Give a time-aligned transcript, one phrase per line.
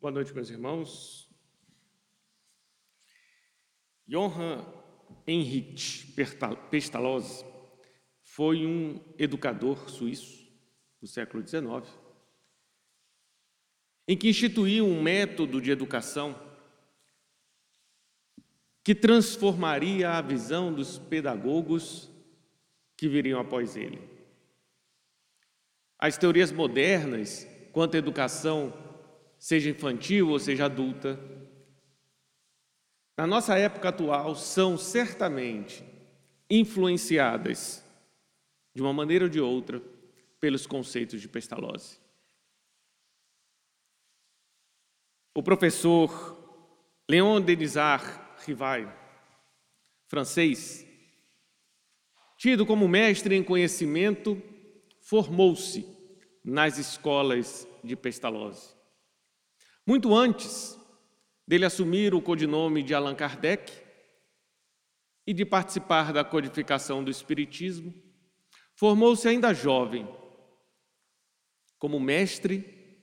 [0.00, 1.28] Boa noite, meus irmãos.
[4.08, 4.64] Johann
[5.26, 6.14] Heinrich
[6.70, 7.44] Pestalozzi
[8.22, 10.50] foi um educador suíço
[11.02, 11.86] do século XIX,
[14.08, 16.34] em que instituiu um método de educação
[18.82, 22.10] que transformaria a visão dos pedagogos
[22.96, 24.00] que viriam após ele.
[25.98, 28.88] As teorias modernas quanto à educação
[29.40, 31.18] seja infantil ou seja adulta,
[33.16, 35.82] na nossa época atual, são certamente
[36.48, 37.84] influenciadas,
[38.74, 39.82] de uma maneira ou de outra,
[40.38, 41.98] pelos conceitos de Pestalozzi.
[45.34, 46.38] O professor
[47.08, 48.90] Léon Denisard Rivail,
[50.06, 50.86] francês,
[52.36, 54.40] tido como mestre em conhecimento,
[55.00, 55.86] formou-se
[56.44, 58.79] nas escolas de Pestalozzi.
[59.90, 60.78] Muito antes
[61.44, 63.72] dele assumir o codinome de Allan Kardec
[65.26, 67.92] e de participar da codificação do Espiritismo,
[68.76, 70.08] formou-se ainda jovem
[71.76, 73.02] como mestre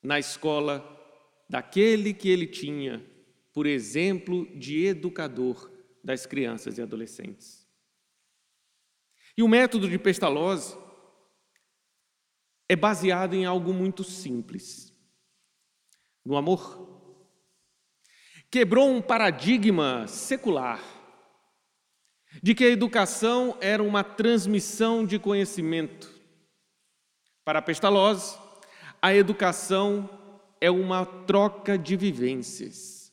[0.00, 0.88] na escola
[1.50, 3.04] daquele que ele tinha
[3.52, 5.72] por exemplo de educador
[6.04, 7.66] das crianças e adolescentes.
[9.36, 10.78] E o método de Pestalozzi
[12.68, 14.91] é baseado em algo muito simples
[16.24, 16.88] no amor.
[18.50, 20.80] Quebrou um paradigma secular
[22.42, 26.10] de que a educação era uma transmissão de conhecimento.
[27.44, 28.38] Para Pestalozzi,
[29.00, 30.08] a educação
[30.60, 33.12] é uma troca de vivências.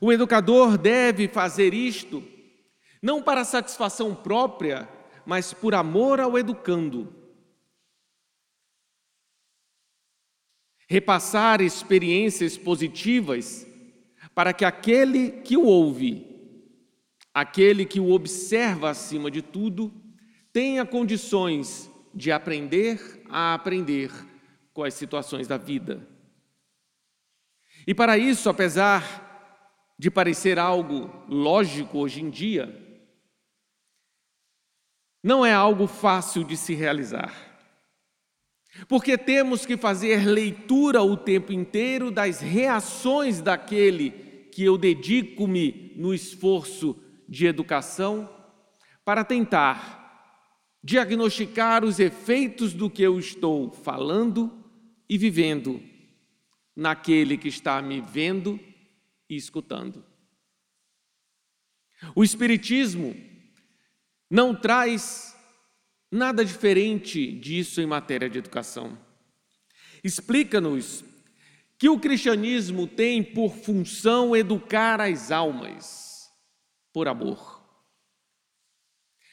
[0.00, 2.22] O educador deve fazer isto
[3.02, 4.88] não para satisfação própria,
[5.24, 7.14] mas por amor ao educando.
[10.88, 13.66] Repassar experiências positivas
[14.34, 16.26] para que aquele que o ouve,
[17.34, 19.92] aquele que o observa acima de tudo,
[20.52, 24.10] tenha condições de aprender a aprender
[24.72, 26.08] com as situações da vida.
[27.86, 29.26] E para isso, apesar
[29.98, 32.74] de parecer algo lógico hoje em dia,
[35.22, 37.47] não é algo fácil de se realizar.
[38.86, 44.10] Porque temos que fazer leitura o tempo inteiro das reações daquele
[44.52, 46.96] que eu dedico-me no esforço
[47.28, 48.28] de educação
[49.04, 49.98] para tentar
[50.82, 54.64] diagnosticar os efeitos do que eu estou falando
[55.08, 55.82] e vivendo
[56.74, 58.60] naquele que está me vendo
[59.28, 60.04] e escutando.
[62.14, 63.16] O Espiritismo
[64.30, 65.27] não traz
[66.10, 68.98] Nada diferente disso em matéria de educação.
[70.02, 71.04] Explica-nos
[71.78, 76.28] que o cristianismo tem por função educar as almas
[76.92, 77.62] por amor.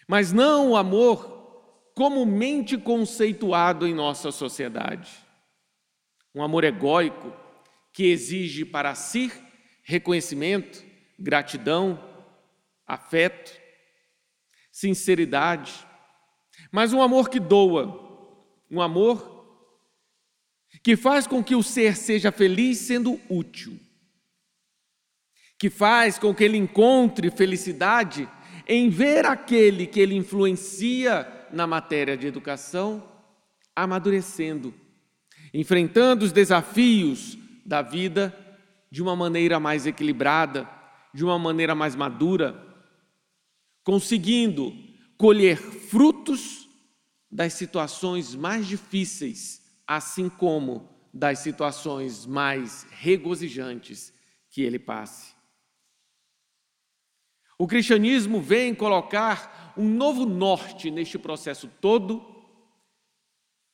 [0.07, 5.11] Mas não o amor comumente conceituado em nossa sociedade.
[6.33, 7.33] Um amor egóico
[7.93, 9.31] que exige para si
[9.83, 10.83] reconhecimento,
[11.17, 11.97] gratidão,
[12.85, 13.51] afeto,
[14.71, 15.73] sinceridade,
[16.71, 18.27] mas um amor que doa,
[18.69, 19.33] um amor
[20.83, 23.79] que faz com que o ser seja feliz sendo útil,
[25.57, 28.29] que faz com que ele encontre felicidade
[28.67, 33.03] em ver aquele que ele influencia na matéria de educação
[33.75, 34.73] amadurecendo,
[35.53, 38.35] enfrentando os desafios da vida
[38.91, 40.69] de uma maneira mais equilibrada,
[41.13, 42.55] de uma maneira mais madura,
[43.83, 44.73] conseguindo
[45.17, 46.67] colher frutos
[47.31, 54.13] das situações mais difíceis, assim como das situações mais regozijantes
[54.49, 55.33] que ele passe.
[57.57, 62.23] O cristianismo vem colocar um novo norte neste processo todo,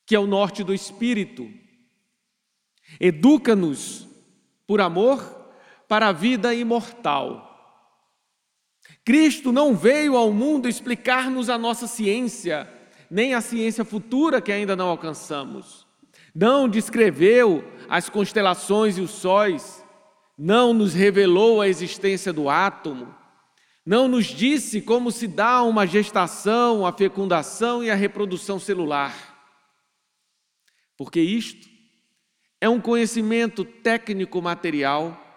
[0.05, 1.51] que é o norte do espírito.
[2.99, 4.07] Educa-nos
[4.67, 5.19] por amor
[5.87, 7.50] para a vida imortal.
[9.03, 12.69] Cristo não veio ao mundo explicar-nos a nossa ciência,
[13.09, 15.87] nem a ciência futura que ainda não alcançamos.
[16.33, 19.83] Não descreveu as constelações e os sóis,
[20.37, 23.13] não nos revelou a existência do átomo,
[23.85, 29.13] não nos disse como se dá uma gestação, a fecundação e a reprodução celular.
[30.95, 31.67] Porque isto
[32.61, 35.30] é um conhecimento técnico material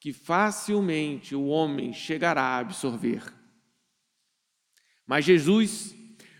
[0.00, 3.22] que facilmente o homem chegará a absorver.
[5.06, 5.94] Mas Jesus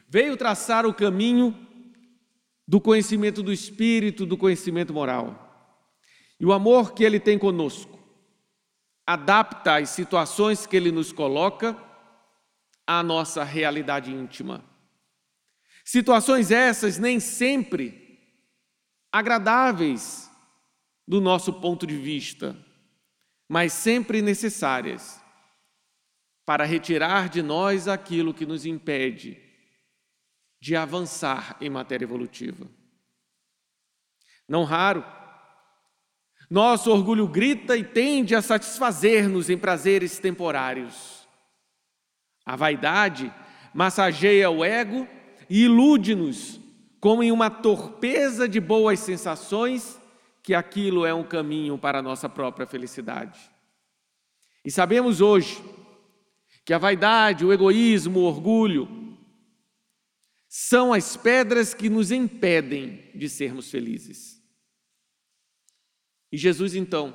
[0.08, 1.54] veio traçar o caminho
[2.66, 5.46] do conhecimento do espírito, do conhecimento moral.
[6.40, 8.00] E o amor que Ele tem conosco
[9.06, 11.76] adapta as situações que Ele nos coloca
[12.86, 14.64] à nossa realidade íntima.
[15.84, 18.18] Situações essas nem sempre
[19.12, 20.30] agradáveis
[21.06, 22.56] do nosso ponto de vista,
[23.50, 25.20] mas sempre necessárias
[26.46, 29.42] para retirar de nós aquilo que nos impede
[30.60, 32.68] de avançar em matéria evolutiva.
[34.48, 35.04] Não raro,
[36.48, 41.26] nosso orgulho grita e tende a satisfazer-nos em prazeres temporários.
[42.46, 43.34] A vaidade
[43.74, 45.08] massageia o ego
[45.48, 46.60] e ilude-nos,
[47.00, 49.99] como em uma torpeza de boas sensações,
[50.50, 53.38] que aquilo é um caminho para a nossa própria felicidade.
[54.64, 55.62] E sabemos hoje
[56.64, 59.16] que a vaidade, o egoísmo, o orgulho
[60.48, 64.42] são as pedras que nos impedem de sermos felizes.
[66.32, 67.14] E Jesus, então,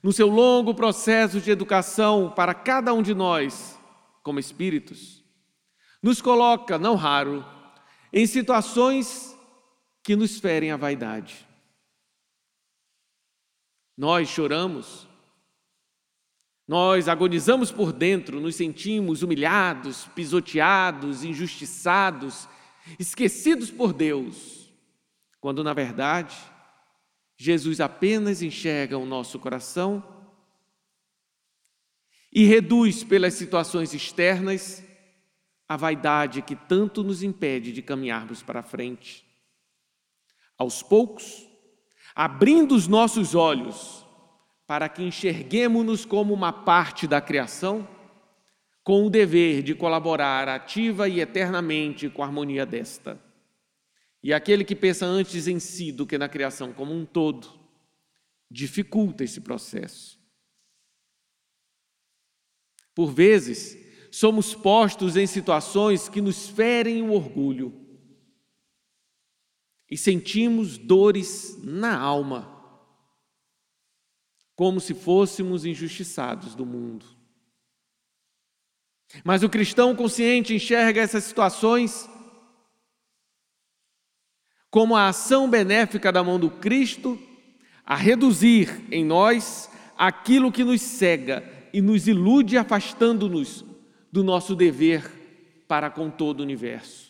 [0.00, 3.76] no seu longo processo de educação para cada um de nós,
[4.22, 5.24] como espíritos,
[6.00, 7.44] nos coloca, não raro,
[8.12, 9.36] em situações
[10.04, 11.44] que nos ferem a vaidade.
[13.96, 15.08] Nós choramos,
[16.68, 22.48] nós agonizamos por dentro, nos sentimos humilhados, pisoteados, injustiçados,
[22.98, 24.70] esquecidos por Deus,
[25.40, 26.36] quando na verdade
[27.36, 30.02] Jesus apenas enxerga o nosso coração
[32.32, 34.82] e reduz pelas situações externas
[35.68, 39.24] a vaidade que tanto nos impede de caminharmos para frente.
[40.58, 41.45] Aos poucos,
[42.16, 44.06] abrindo os nossos olhos
[44.66, 47.86] para que enxerguemos-nos como uma parte da criação,
[48.82, 53.20] com o dever de colaborar ativa e eternamente com a harmonia desta.
[54.22, 57.48] E aquele que pensa antes em si do que na criação como um todo,
[58.50, 60.18] dificulta esse processo.
[62.94, 63.76] Por vezes,
[64.10, 67.85] somos postos em situações que nos ferem o orgulho
[69.90, 72.52] e sentimos dores na alma,
[74.54, 77.06] como se fôssemos injustiçados do mundo.
[79.24, 82.08] Mas o cristão consciente enxerga essas situações
[84.70, 87.18] como a ação benéfica da mão do Cristo
[87.84, 93.64] a reduzir em nós aquilo que nos cega e nos ilude, afastando-nos
[94.10, 97.05] do nosso dever para com todo o universo.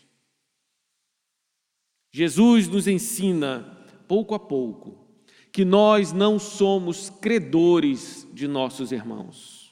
[2.17, 3.77] Jesus nos ensina,
[4.09, 5.07] pouco a pouco,
[5.53, 9.71] que nós não somos credores de nossos irmãos.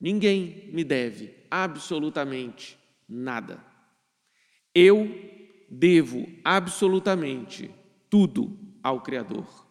[0.00, 2.78] Ninguém me deve absolutamente
[3.08, 3.60] nada.
[4.72, 5.12] Eu
[5.68, 7.68] devo absolutamente
[8.08, 9.66] tudo ao Criador.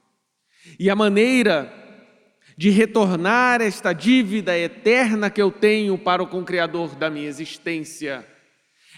[0.77, 1.71] E a maneira
[2.57, 8.34] de retornar esta dívida eterna que eu tenho para o Criador da minha existência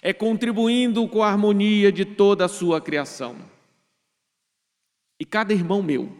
[0.02, 3.38] é contribuindo com a harmonia de toda a sua criação.
[5.20, 6.16] E cada irmão meu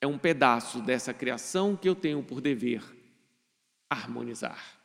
[0.00, 2.82] é um pedaço dessa criação que eu tenho por dever
[3.88, 4.80] harmonizar.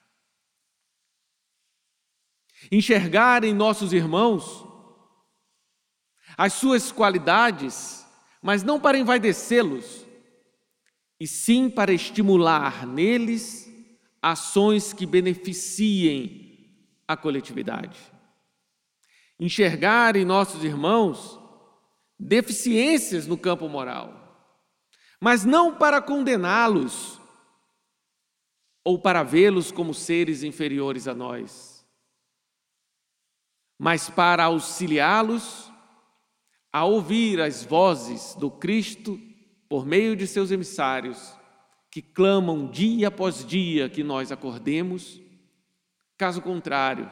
[2.71, 4.65] Enxergar em nossos irmãos
[6.38, 8.05] as suas qualidades,
[8.41, 10.05] mas não para envaidecê-los,
[11.19, 13.68] e sim para estimular neles
[14.21, 16.46] ações que beneficiem
[17.07, 17.97] a coletividade.
[19.40, 21.40] Enxergar em nossos irmãos
[22.19, 24.49] deficiências no campo moral,
[25.19, 27.21] mas não para condená-los
[28.83, 31.85] ou para vê-los como seres inferiores a nós,
[33.78, 35.71] mas para auxiliá-los
[36.71, 39.19] a ouvir as vozes do Cristo
[39.69, 41.35] por meio de seus emissários,
[41.92, 45.19] que clamam dia após dia que nós acordemos.
[46.18, 47.12] Caso contrário,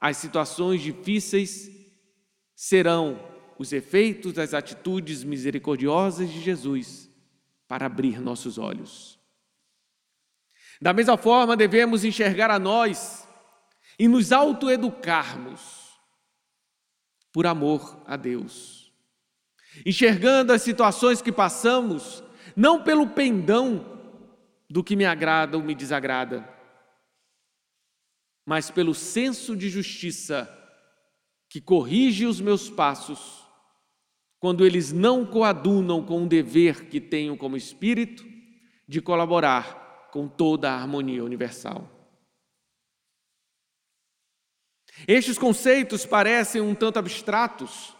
[0.00, 1.70] as situações difíceis
[2.54, 3.18] serão
[3.58, 7.08] os efeitos das atitudes misericordiosas de Jesus
[7.68, 9.18] para abrir nossos olhos.
[10.80, 13.28] Da mesma forma, devemos enxergar a nós
[13.98, 15.90] e nos autoeducarmos
[17.32, 18.80] por amor a Deus
[19.84, 22.22] enxergando as situações que passamos,
[22.56, 23.98] não pelo pendão
[24.68, 26.48] do que me agrada ou me desagrada,
[28.50, 30.52] mas pelo senso de justiça
[31.48, 33.46] que corrige os meus passos,
[34.40, 38.24] quando eles não coadunam com o dever que tenho como espírito
[38.88, 41.88] de colaborar com toda a harmonia universal.
[45.06, 47.94] Estes conceitos parecem um tanto abstratos,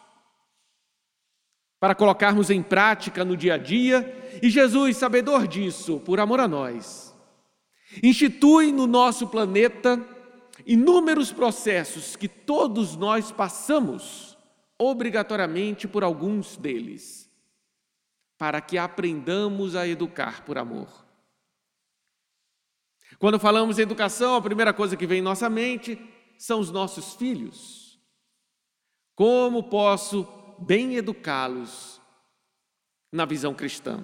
[1.78, 6.48] para colocarmos em prática no dia a dia, e Jesus, sabedor disso, por amor a
[6.48, 7.16] nós,
[8.02, 10.18] institui no nosso planeta
[10.66, 14.36] inúmeros processos que todos nós passamos
[14.78, 17.30] obrigatoriamente por alguns deles,
[18.38, 20.88] para que aprendamos a educar por amor.
[23.18, 25.98] Quando falamos em educação, a primeira coisa que vem em nossa mente
[26.38, 28.00] são os nossos filhos.
[29.14, 30.26] Como posso
[30.58, 32.00] bem educá-los
[33.12, 34.02] na visão cristã?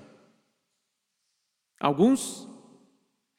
[1.81, 2.47] Alguns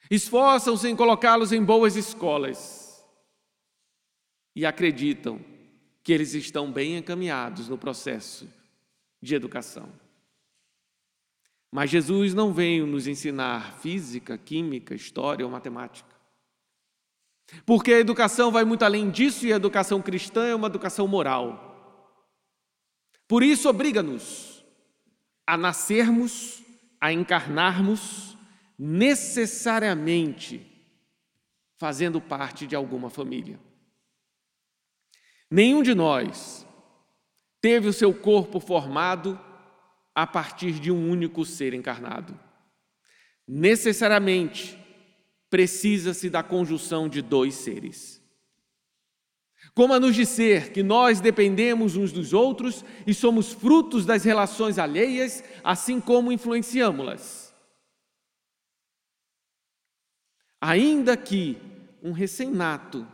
[0.10, 2.87] esforçam-se em colocá-los em boas escolas
[4.58, 5.40] e acreditam
[6.02, 8.52] que eles estão bem encaminhados no processo
[9.22, 9.88] de educação.
[11.72, 16.10] Mas Jesus não veio nos ensinar física, química, história ou matemática.
[17.68, 22.34] Porque a educação vai muito além disso e a educação cristã é uma educação moral.
[23.28, 24.66] Por isso, obriga-nos
[25.46, 26.64] a nascermos,
[27.00, 28.36] a encarnarmos
[28.76, 30.66] necessariamente
[31.78, 33.67] fazendo parte de alguma família.
[35.50, 36.68] Nenhum de nós
[37.62, 39.40] teve o seu corpo formado
[40.14, 42.38] a partir de um único ser encarnado.
[43.48, 44.78] Necessariamente
[45.50, 48.22] precisa-se da conjunção de dois seres.
[49.74, 54.80] Como a nos dizer que nós dependemos uns dos outros e somos frutos das relações
[54.80, 57.56] alheias, assim como influenciamos-las.
[60.60, 61.58] Ainda que
[62.02, 63.08] um recém-nato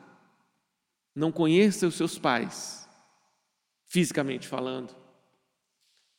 [1.15, 2.87] não conheça os seus pais,
[3.85, 4.95] fisicamente falando,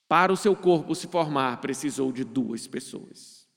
[0.09, 3.49] para o seu corpo se formar, precisou de duas pessoas.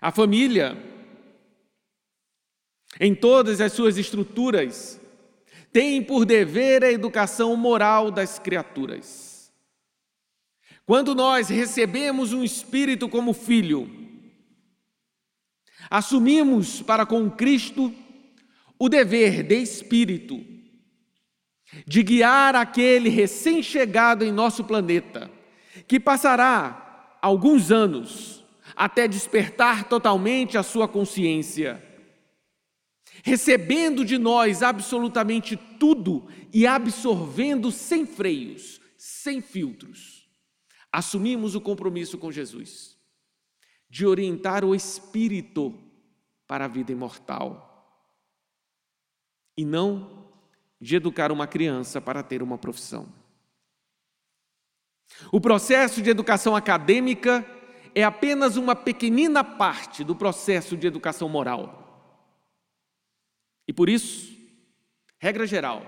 [0.00, 0.76] A família
[2.98, 5.00] em todas as suas estruturas,
[5.72, 9.52] tem por dever a educação moral das criaturas.
[10.84, 13.88] Quando nós recebemos um espírito como filho,
[15.88, 17.94] assumimos para com Cristo
[18.80, 20.44] o dever de espírito
[21.86, 25.30] de guiar aquele recém-chegado em nosso planeta,
[25.86, 28.44] que passará alguns anos
[28.74, 31.80] até despertar totalmente a sua consciência
[33.22, 40.28] recebendo de nós absolutamente tudo e absorvendo sem freios, sem filtros.
[40.92, 42.98] Assumimos o compromisso com Jesus
[43.88, 45.78] de orientar o espírito
[46.46, 47.69] para a vida imortal
[49.60, 50.24] e não
[50.80, 53.06] de educar uma criança para ter uma profissão.
[55.30, 57.44] O processo de educação acadêmica
[57.94, 62.16] é apenas uma pequenina parte do processo de educação moral.
[63.68, 64.34] E por isso,
[65.18, 65.84] regra geral,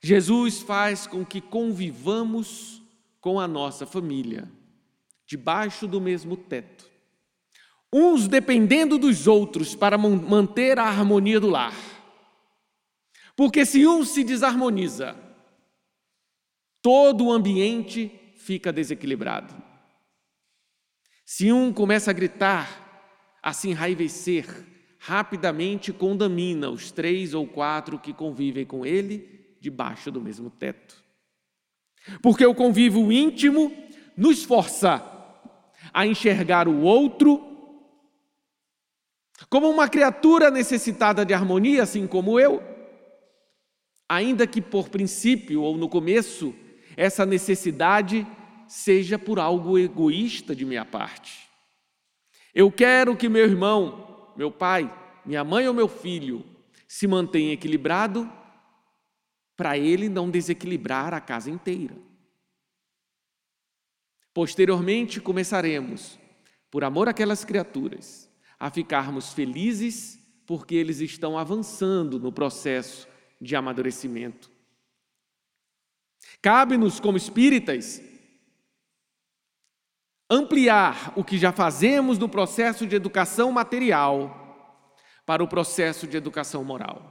[0.00, 2.82] Jesus faz com que convivamos
[3.20, 4.50] com a nossa família,
[5.26, 6.88] debaixo do mesmo teto,
[7.92, 11.93] uns dependendo dos outros para manter a harmonia do lar.
[13.36, 15.16] Porque se um se desarmoniza,
[16.80, 19.54] todo o ambiente fica desequilibrado.
[21.24, 24.46] Se um começa a gritar, a se enraivecer,
[24.98, 31.02] rapidamente condamina os três ou quatro que convivem com ele debaixo do mesmo teto.
[32.22, 33.72] Porque o convívio íntimo
[34.16, 35.02] nos força
[35.92, 37.50] a enxergar o outro
[39.48, 42.73] como uma criatura necessitada de harmonia, assim como eu,
[44.08, 46.54] ainda que por princípio ou no começo
[46.96, 48.26] essa necessidade
[48.68, 51.48] seja por algo egoísta de minha parte.
[52.54, 54.04] Eu quero que meu irmão
[54.36, 54.92] meu pai,
[55.24, 56.44] minha mãe ou meu filho
[56.86, 58.30] se mantém equilibrado,
[59.56, 61.96] para ele não desequilibrar a casa inteira.
[64.32, 66.18] Posteriormente, começaremos,
[66.70, 73.06] por amor àquelas criaturas, a ficarmos felizes porque eles estão avançando no processo
[73.44, 74.50] de amadurecimento.
[76.40, 78.02] Cabe-nos, como espíritas,
[80.28, 84.40] ampliar o que já fazemos no processo de educação material
[85.26, 87.10] para o processo de educação moral.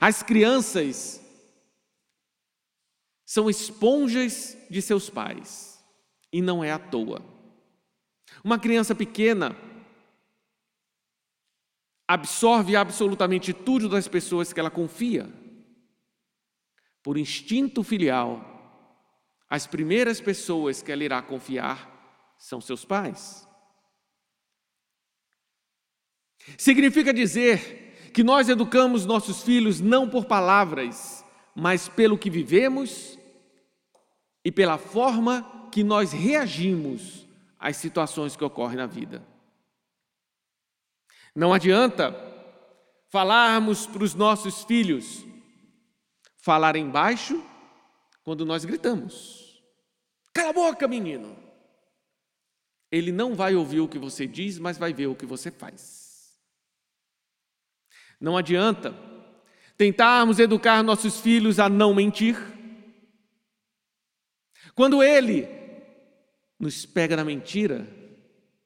[0.00, 1.20] As crianças
[3.24, 5.82] são esponjas de seus pais,
[6.32, 7.22] e não é à toa.
[8.42, 9.56] Uma criança pequena
[12.06, 15.28] absorve absolutamente tudo das pessoas que ela confia.
[17.02, 18.50] Por instinto filial,
[19.48, 23.46] as primeiras pessoas que ela irá confiar são seus pais.
[26.58, 33.18] Significa dizer que nós educamos nossos filhos não por palavras, mas pelo que vivemos
[34.44, 37.26] e pela forma que nós reagimos
[37.58, 39.33] às situações que ocorrem na vida.
[41.34, 42.14] Não adianta
[43.08, 45.24] falarmos para os nossos filhos
[46.36, 47.42] falarem baixo
[48.22, 49.62] quando nós gritamos.
[50.32, 51.36] Cala a boca, menino!
[52.90, 56.36] Ele não vai ouvir o que você diz, mas vai ver o que você faz.
[58.20, 58.94] Não adianta
[59.76, 62.36] tentarmos educar nossos filhos a não mentir.
[64.74, 65.48] Quando ele
[66.58, 67.86] nos pega na mentira,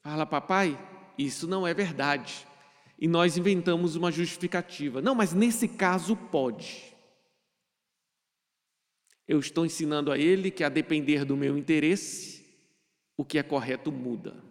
[0.02, 0.78] fala, papai,
[1.16, 2.47] isso não é verdade.
[2.98, 5.00] E nós inventamos uma justificativa.
[5.00, 6.92] Não, mas nesse caso pode.
[9.26, 12.44] Eu estou ensinando a ele que, a depender do meu interesse,
[13.16, 14.42] o que é correto muda.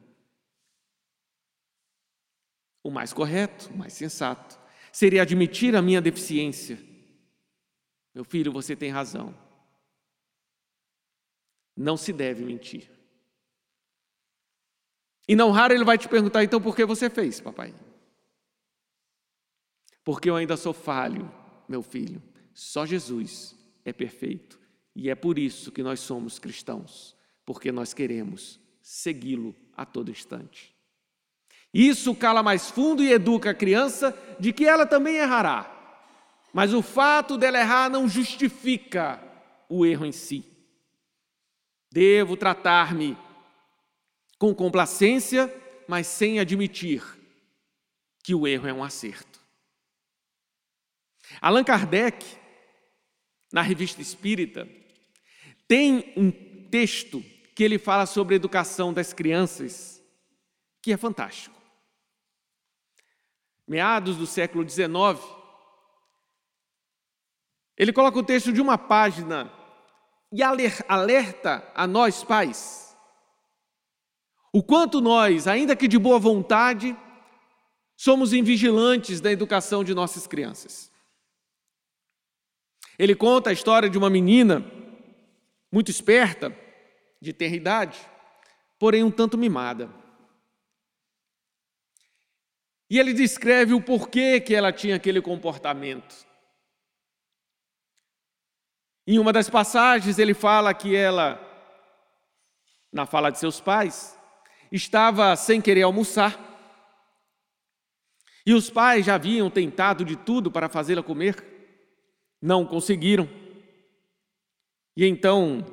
[2.84, 4.58] O mais correto, o mais sensato,
[4.94, 6.80] seria admitir a minha deficiência.
[8.16, 9.38] Meu filho, você tem razão.
[11.76, 12.90] Não se deve mentir.
[15.28, 17.74] E não raro ele vai te perguntar, então por que você fez, papai?
[20.08, 21.30] Porque eu ainda sou falho,
[21.68, 22.24] meu filho.
[22.54, 24.58] Só Jesus é perfeito.
[24.96, 27.14] E é por isso que nós somos cristãos
[27.46, 30.74] porque nós queremos segui-lo a todo instante.
[31.74, 35.70] Isso cala mais fundo e educa a criança de que ela também errará.
[36.54, 39.22] Mas o fato dela errar não justifica
[39.68, 40.46] o erro em si.
[41.92, 43.18] Devo tratar-me
[44.40, 45.54] com complacência,
[45.86, 47.04] mas sem admitir
[48.24, 49.37] que o erro é um acerto.
[51.42, 52.26] Allan Kardec,
[53.52, 54.68] na Revista Espírita,
[55.68, 56.32] tem um
[56.70, 57.24] texto
[57.56, 60.02] que ele fala sobre a educação das crianças,
[60.82, 61.56] que é fantástico.
[63.68, 64.88] Meados do século XIX,
[67.78, 69.52] ele coloca o texto de uma página
[70.32, 72.88] e alerta a nós pais
[74.58, 76.98] o quanto nós, ainda que de boa vontade,
[77.96, 80.92] somos invigilantes da educação de nossas crianças.
[82.98, 84.66] Ele conta a história de uma menina
[85.72, 86.56] muito esperta
[87.22, 88.00] de ter idade,
[88.80, 89.90] porém um tanto mimada.
[92.90, 96.26] E ele descreve o porquê que ela tinha aquele comportamento.
[99.06, 101.40] Em uma das passagens, ele fala que ela,
[102.92, 104.18] na fala de seus pais,
[104.72, 106.38] estava sem querer almoçar.
[108.46, 111.57] E os pais já haviam tentado de tudo para fazê-la comer,
[112.42, 113.28] não conseguiram.
[114.96, 115.64] E então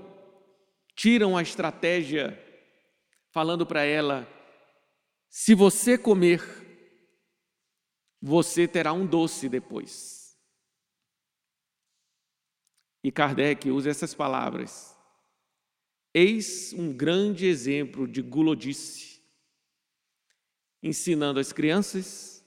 [0.95, 2.39] tiram a estratégia
[3.31, 4.29] falando para ela:
[5.29, 6.43] se você comer,
[8.21, 10.39] você terá um doce depois.
[13.03, 14.97] E Kardec usa essas palavras.
[16.15, 19.21] Eis um grande exemplo de gulodice,
[20.83, 22.43] ensinando as crianças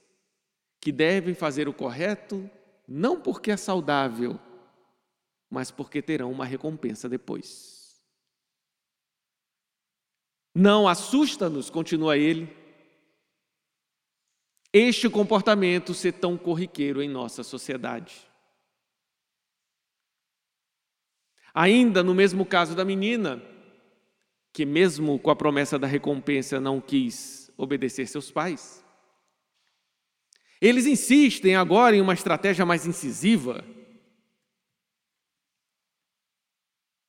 [0.80, 2.50] que devem fazer o correto
[2.88, 4.40] não porque é saudável,
[5.50, 8.02] mas porque terão uma recompensa depois.
[10.54, 12.48] Não assusta-nos, continua ele,
[14.72, 18.26] este comportamento ser tão corriqueiro em nossa sociedade.
[21.52, 23.42] Ainda no mesmo caso da menina,
[24.52, 28.84] que mesmo com a promessa da recompensa não quis obedecer seus pais,
[30.60, 33.64] eles insistem agora em uma estratégia mais incisiva.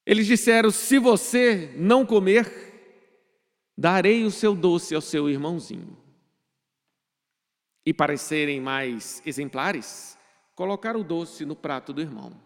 [0.05, 2.69] Eles disseram: se você não comer,
[3.77, 5.97] darei o seu doce ao seu irmãozinho.
[7.85, 10.17] E para serem mais exemplares,
[10.55, 12.39] colocar o doce no prato do irmão.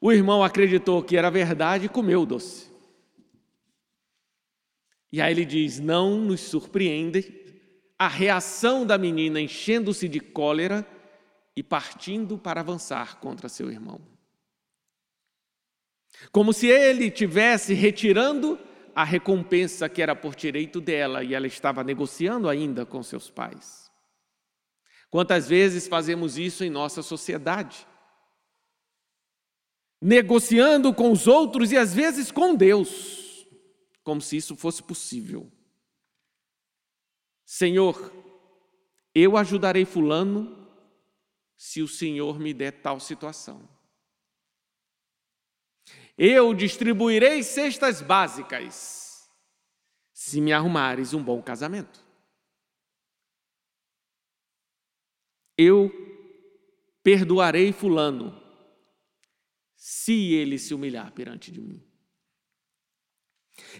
[0.00, 2.70] O irmão acreditou que era verdade e comeu o doce.
[5.12, 7.39] E aí ele diz: Não nos surpreende
[8.00, 10.86] a reação da menina enchendo-se de cólera
[11.54, 14.00] e partindo para avançar contra seu irmão.
[16.32, 18.58] Como se ele tivesse retirando
[18.94, 23.90] a recompensa que era por direito dela e ela estava negociando ainda com seus pais.
[25.10, 27.86] Quantas vezes fazemos isso em nossa sociedade?
[30.00, 33.46] Negociando com os outros e às vezes com Deus,
[34.02, 35.52] como se isso fosse possível.
[37.52, 38.12] Senhor,
[39.12, 40.70] eu ajudarei Fulano
[41.56, 43.68] se o Senhor me der tal situação.
[46.16, 49.28] Eu distribuirei cestas básicas,
[50.12, 52.06] se me arrumares um bom casamento.
[55.58, 55.90] Eu
[57.02, 58.40] perdoarei Fulano,
[59.74, 61.84] se ele se humilhar perante de mim.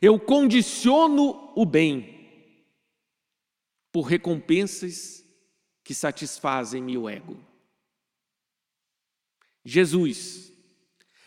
[0.02, 2.19] Eu condiciono o bem
[3.92, 5.24] por recompensas
[5.82, 7.36] que satisfazem meu ego.
[9.64, 10.52] Jesus,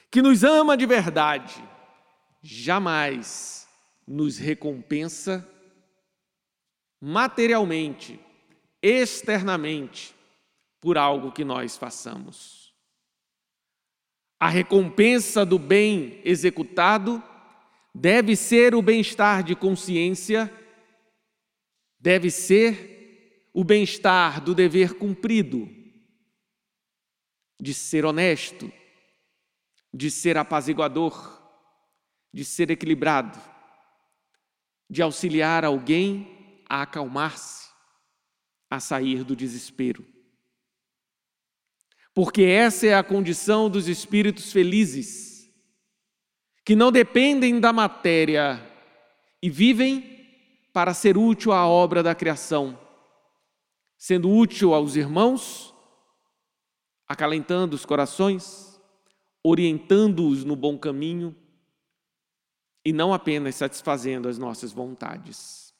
[0.10, 1.64] que nos ama de verdade,
[2.42, 3.68] jamais
[4.08, 5.48] nos recompensa
[7.00, 8.20] materialmente,
[8.82, 10.16] externamente,
[10.80, 12.74] por algo que nós façamos.
[14.40, 17.24] A recompensa do bem executado
[17.96, 20.52] deve ser o bem-estar de consciência,
[22.04, 25.70] deve ser o bem-estar do dever cumprido,
[27.58, 28.70] de ser honesto,
[29.94, 31.42] de ser apaziguador,
[32.34, 33.40] de ser equilibrado,
[34.90, 37.70] de auxiliar alguém a acalmar-se,
[38.70, 40.06] a sair do desespero.
[42.14, 45.50] Porque essa é a condição dos espíritos felizes,
[46.66, 48.62] que não dependem da matéria
[49.42, 50.13] e vivem
[50.74, 52.78] para ser útil à obra da criação,
[53.96, 55.74] sendo útil aos irmãos,
[57.08, 58.82] acalentando os corações,
[59.44, 61.36] orientando-os no bom caminho
[62.84, 65.72] e não apenas satisfazendo as nossas vontades.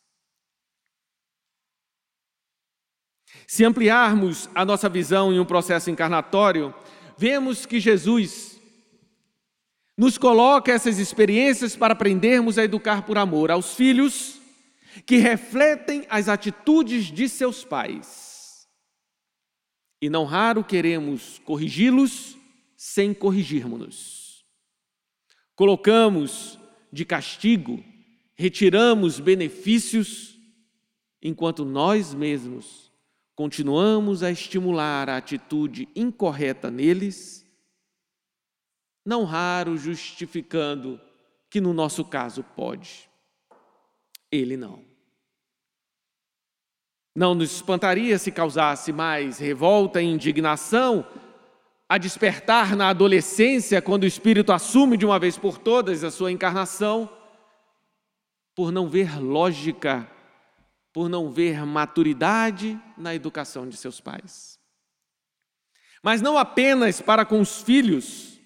[3.48, 6.74] Se ampliarmos a nossa visão em um processo encarnatório,
[7.18, 8.62] vemos que Jesus
[9.98, 14.43] nos coloca essas experiências para aprendermos a educar por amor aos filhos
[15.06, 18.68] que refletem as atitudes de seus pais.
[20.02, 22.38] E não raro queremos corrigi-los
[22.76, 24.46] sem corrigirmos-nos.
[25.56, 26.60] Colocamos
[26.92, 27.84] de castigo,
[28.36, 30.38] retiramos benefícios,
[31.22, 32.92] enquanto nós mesmos
[33.36, 37.46] continuamos a estimular a atitude incorreta neles,
[39.06, 41.00] não raro justificando
[41.50, 43.10] que no nosso caso pode.
[44.34, 44.84] Ele não.
[47.16, 51.08] Não nos espantaria se causasse mais revolta e indignação
[51.88, 56.32] a despertar na adolescência, quando o espírito assume de uma vez por todas a sua
[56.32, 57.08] encarnação,
[58.56, 60.10] por não ver lógica,
[60.92, 64.58] por não ver maturidade na educação de seus pais.
[66.02, 68.40] Mas não apenas para com os filhos,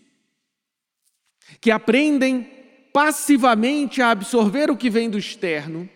[1.62, 2.57] que aprendem
[2.98, 5.88] passivamente a absorver o que vem do externo,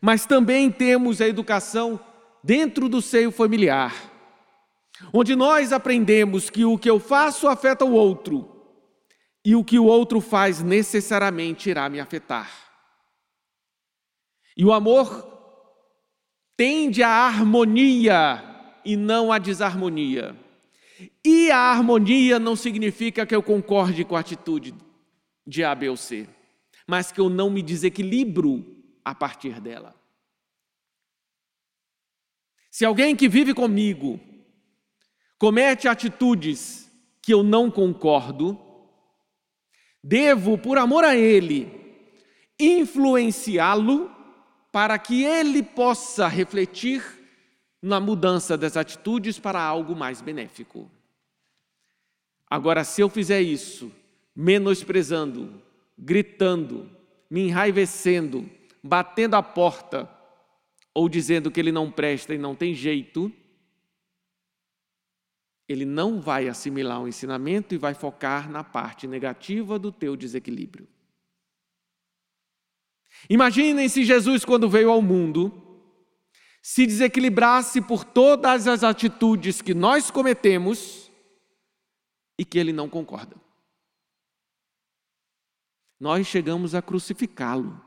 [0.00, 2.00] mas também temos a educação
[2.42, 3.92] dentro do seio familiar
[5.12, 8.50] onde nós aprendemos que o que eu faço afeta o outro
[9.44, 12.50] e o que o outro faz necessariamente irá me afetar.
[14.56, 15.30] E o amor
[16.56, 18.42] tende à harmonia
[18.82, 20.34] e não à desarmonia.
[21.22, 24.74] E a harmonia não significa que eu concorde com a atitude
[25.46, 26.28] de A, B ou C,
[26.86, 28.64] mas que eu não me desequilibro
[29.04, 29.94] a partir dela.
[32.70, 34.18] Se alguém que vive comigo
[35.38, 36.90] comete atitudes
[37.22, 38.58] que eu não concordo,
[40.02, 41.70] devo, por amor a ele,
[42.58, 44.10] influenciá-lo
[44.72, 47.02] para que ele possa refletir
[47.80, 50.90] na mudança das atitudes para algo mais benéfico.
[52.48, 53.92] Agora, se eu fizer isso,
[54.34, 55.62] menosprezando,
[55.96, 56.90] gritando,
[57.30, 58.48] me enraivecendo,
[58.82, 60.10] batendo a porta,
[60.94, 63.32] ou dizendo que ele não presta e não tem jeito,
[65.68, 70.86] ele não vai assimilar o ensinamento e vai focar na parte negativa do teu desequilíbrio.
[73.28, 75.52] Imaginem se Jesus, quando veio ao mundo,
[76.60, 81.10] se desequilibrasse por todas as atitudes que nós cometemos
[82.38, 83.43] e que ele não concorda.
[86.04, 87.82] Nós chegamos a crucificá-lo.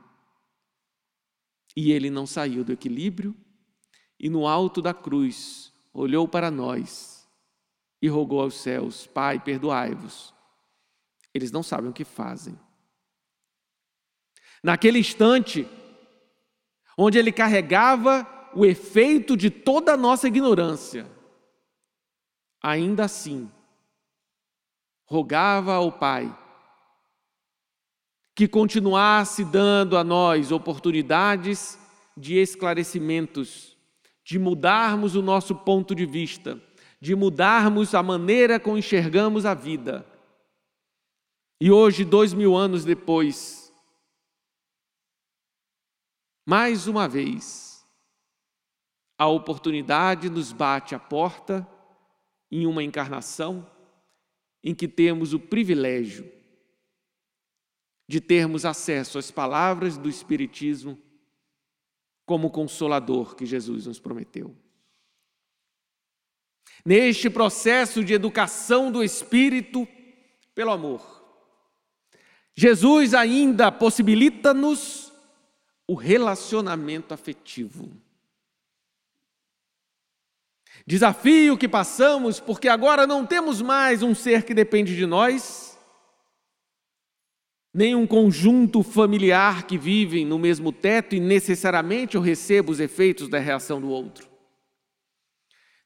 [1.76, 3.32] E ele não saiu do equilíbrio
[4.18, 7.30] e no alto da cruz olhou para nós
[8.02, 10.34] e rogou aos céus: Pai, perdoai-vos.
[11.32, 12.58] Eles não sabem o que fazem.
[14.64, 15.64] Naquele instante,
[16.98, 21.08] onde ele carregava o efeito de toda a nossa ignorância,
[22.60, 23.48] ainda assim,
[25.06, 26.36] rogava ao Pai
[28.38, 31.76] que continuasse dando a nós oportunidades
[32.16, 33.76] de esclarecimentos,
[34.22, 36.62] de mudarmos o nosso ponto de vista
[37.00, 40.06] de mudarmos a maneira como enxergamos a vida.
[41.60, 43.72] E hoje, dois mil anos depois,
[46.46, 47.84] mais uma vez,
[49.18, 51.66] a oportunidade nos bate à porta
[52.50, 53.68] em uma encarnação
[54.62, 56.37] em que temos o privilégio
[58.08, 60.98] de termos acesso às palavras do Espiritismo
[62.24, 64.56] como consolador que Jesus nos prometeu.
[66.84, 69.86] Neste processo de educação do espírito
[70.54, 71.18] pelo amor,
[72.54, 75.12] Jesus ainda possibilita-nos
[75.86, 77.90] o relacionamento afetivo.
[80.86, 85.67] Desafio que passamos porque agora não temos mais um ser que depende de nós,
[87.78, 93.28] nem um conjunto familiar que vivem no mesmo teto e necessariamente eu recebo os efeitos
[93.28, 94.28] da reação do outro.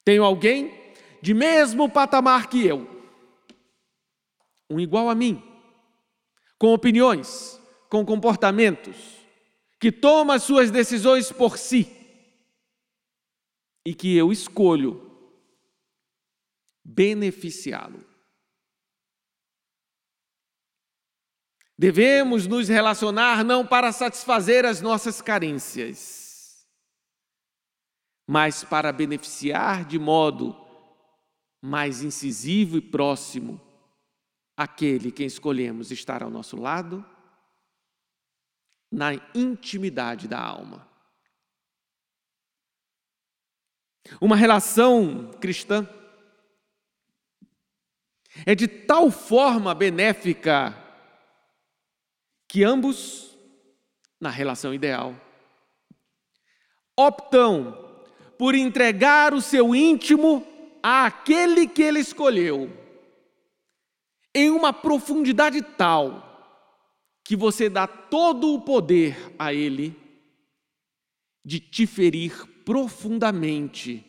[0.03, 0.73] Tenho alguém
[1.21, 2.89] de mesmo patamar que eu,
[4.71, 5.39] um igual a mim
[6.57, 8.97] com opiniões, com comportamentos,
[9.79, 11.87] que toma as suas decisões por si
[13.85, 15.11] e que eu escolho
[16.83, 18.12] beneficiá-lo.
[21.83, 26.65] Devemos nos relacionar não para satisfazer as nossas carências,
[28.25, 30.55] mas para beneficiar de modo
[31.61, 33.59] mais incisivo e próximo
[34.55, 37.05] aquele quem escolhemos estar ao nosso lado,
[38.89, 40.89] na intimidade da alma.
[44.21, 45.85] Uma relação cristã
[48.45, 50.81] é de tal forma benéfica
[52.53, 53.35] que ambos,
[54.21, 55.19] na relação ideal,
[56.95, 57.75] optam
[58.37, 60.45] por entregar o seu íntimo
[60.83, 62.69] àquele que ele escolheu
[64.35, 66.29] em uma profundidade tal
[67.23, 69.99] que você dá todo o poder a Ele
[71.43, 74.05] de te ferir profundamente,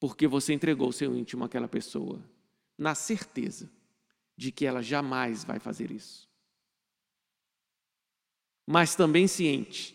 [0.00, 2.20] porque você entregou seu íntimo àquela pessoa,
[2.76, 3.70] na certeza
[4.36, 6.33] de que ela jamais vai fazer isso.
[8.66, 9.94] Mas também ciente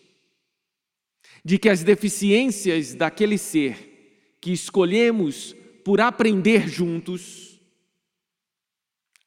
[1.43, 7.59] de que as deficiências daquele ser que escolhemos por aprender juntos,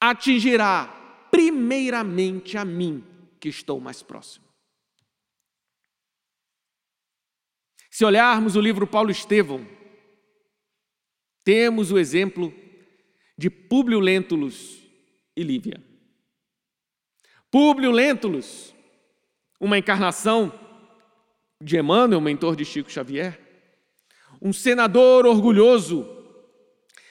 [0.00, 0.86] atingirá
[1.30, 3.04] primeiramente a mim,
[3.40, 4.44] que estou mais próximo.
[7.90, 9.66] Se olharmos o livro Paulo Estevão,
[11.44, 12.54] temos o exemplo
[13.36, 14.80] de Públio Lentulus
[15.36, 15.82] e Lívia.
[17.50, 18.71] Públio Lentulus,
[19.62, 20.52] uma encarnação
[21.62, 23.40] de Emmanuel, mentor de Chico Xavier,
[24.42, 26.04] um senador orgulhoso,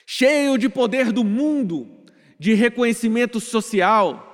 [0.06, 2.06] cheio de poder do mundo,
[2.38, 4.28] de reconhecimento social,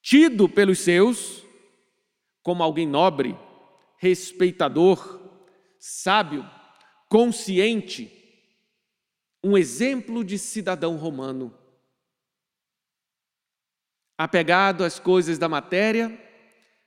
[0.00, 1.44] tido pelos seus
[2.44, 3.36] como alguém nobre,
[3.98, 5.20] respeitador,
[5.80, 6.48] sábio,
[7.08, 8.08] consciente,
[9.42, 11.52] um exemplo de cidadão romano.
[14.16, 16.21] Apegado às coisas da matéria,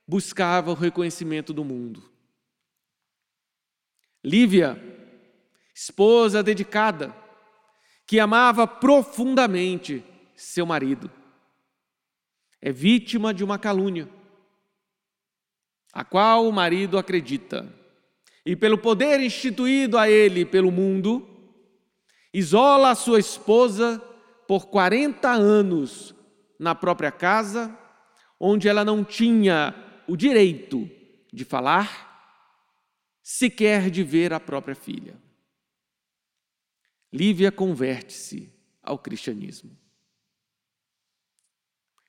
[0.07, 2.03] buscava o reconhecimento do mundo.
[4.23, 4.81] Lívia,
[5.73, 7.15] esposa dedicada,
[8.07, 10.03] que amava profundamente
[10.35, 11.11] seu marido.
[12.61, 14.09] É vítima de uma calúnia,
[15.93, 17.71] a qual o marido acredita.
[18.45, 21.27] E pelo poder instituído a ele pelo mundo,
[22.33, 23.99] isola a sua esposa
[24.47, 26.13] por 40 anos
[26.59, 27.75] na própria casa,
[28.39, 30.89] onde ela não tinha o direito
[31.31, 32.13] de falar,
[33.21, 35.19] sequer de ver a própria filha.
[37.11, 39.77] Lívia converte-se ao cristianismo.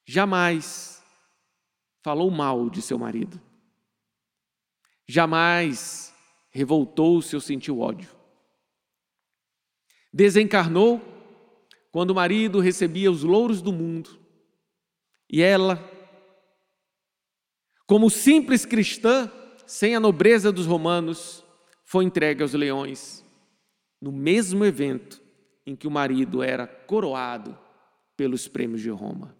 [0.05, 1.03] Jamais
[2.03, 3.41] falou mal de seu marido.
[5.07, 6.15] Jamais
[6.51, 8.11] revoltou-se ou sentiu ódio.
[10.13, 11.01] Desencarnou
[11.91, 14.27] quando o marido recebia os louros do mundo
[15.29, 15.77] e ela,
[17.87, 19.31] como simples cristã,
[19.67, 21.45] sem a nobreza dos romanos,
[21.85, 23.25] foi entregue aos leões
[24.01, 25.23] no mesmo evento
[25.65, 27.59] em que o marido era coroado
[28.17, 29.37] pelos prêmios de Roma.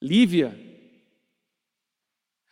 [0.00, 0.58] Lívia,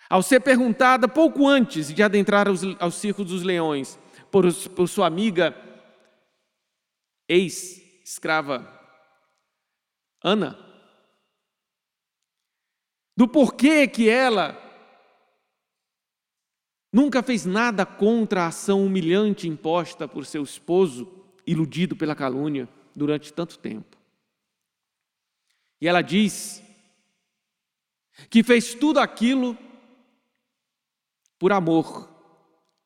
[0.08, 3.98] ao ser perguntada pouco antes de adentrar aos, aos circos dos leões
[4.30, 5.54] por, por sua amiga
[7.28, 8.78] ex-escrava
[10.22, 10.58] Ana,
[13.20, 14.58] do porquê que ela
[16.90, 21.06] Nunca fez nada contra a ação humilhante imposta por seu esposo,
[21.46, 23.96] iludido pela calúnia durante tanto tempo.
[25.80, 26.60] E ela diz
[28.28, 29.56] que fez tudo aquilo
[31.38, 32.10] por amor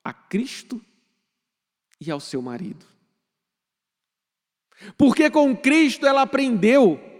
[0.03, 0.79] a Cristo
[1.99, 2.85] e ao seu marido.
[4.97, 7.14] Porque com Cristo ela aprendeu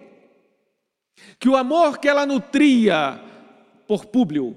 [1.39, 3.21] que o amor que ela nutria
[3.87, 4.55] por Públio,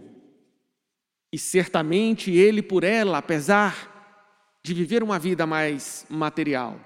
[1.32, 6.80] e certamente ele por ela, apesar de viver uma vida mais material,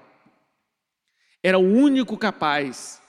[1.41, 3.01] era o único capaz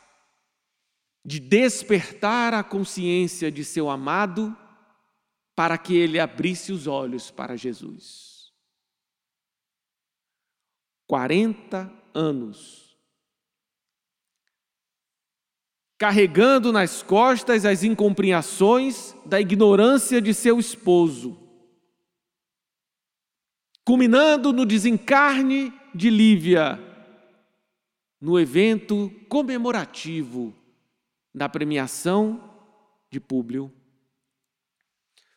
[1.25, 4.57] de despertar a consciência de seu amado
[5.55, 8.53] para que ele abrisse os olhos para Jesus.
[11.07, 12.84] 40 anos
[15.99, 21.39] carregando nas costas as incompreensões da ignorância de seu esposo,
[23.85, 26.81] culminando no desencarne de Lívia,
[28.21, 30.55] no evento comemorativo
[31.33, 32.51] da premiação
[33.11, 33.73] de Públio,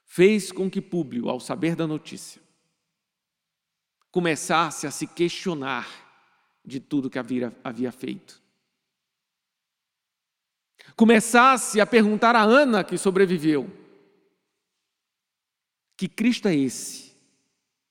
[0.05, 2.41] fez com que Públio, ao saber da notícia,
[4.09, 5.87] começasse a se questionar
[6.65, 8.46] de tudo que havia, havia feito
[10.97, 13.69] começasse a perguntar a Ana, que sobreviveu:
[15.95, 17.15] Que Cristo é esse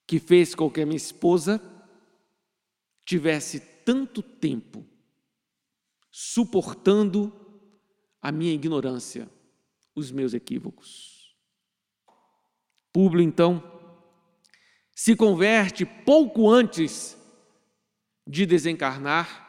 [0.07, 1.63] que fez com que a minha esposa
[3.05, 4.85] tivesse tanto tempo
[6.11, 7.33] suportando
[8.21, 9.31] a minha ignorância,
[9.95, 11.37] os meus equívocos?
[12.93, 13.63] Públio, então,
[14.93, 17.17] se converte pouco antes
[18.27, 19.46] de desencarnar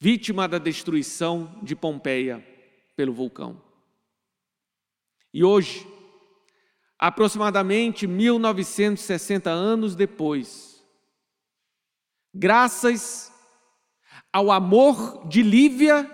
[0.00, 2.44] vítima da destruição de Pompeia
[2.94, 3.60] pelo vulcão.
[5.34, 5.86] E hoje,
[6.98, 10.84] aproximadamente 1960 anos depois,
[12.32, 13.32] graças
[14.32, 16.08] ao amor de Lívia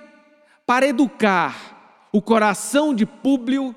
[0.66, 3.74] para educar o coração de Públio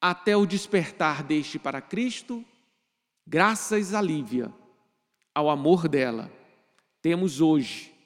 [0.00, 2.44] até o despertar deste para Cristo,
[3.26, 4.52] graças a Lívia,
[5.34, 6.30] ao amor dela,
[7.02, 7.97] temos hoje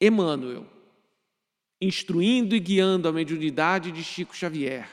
[0.00, 0.66] Emmanuel,
[1.80, 4.88] instruindo e guiando a mediunidade de Chico Xavier,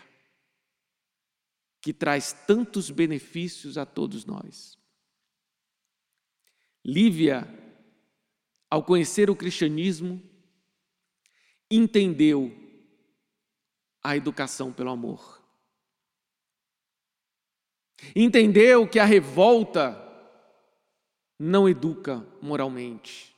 [1.82, 4.78] que traz tantos benefícios a todos nós.
[6.84, 7.48] Lívia,
[8.70, 10.22] ao conhecer o cristianismo,
[11.72, 12.52] entendeu
[14.04, 15.42] a educação pelo amor.
[18.16, 20.04] Entendeu que a revolta
[21.40, 23.37] não educa moralmente.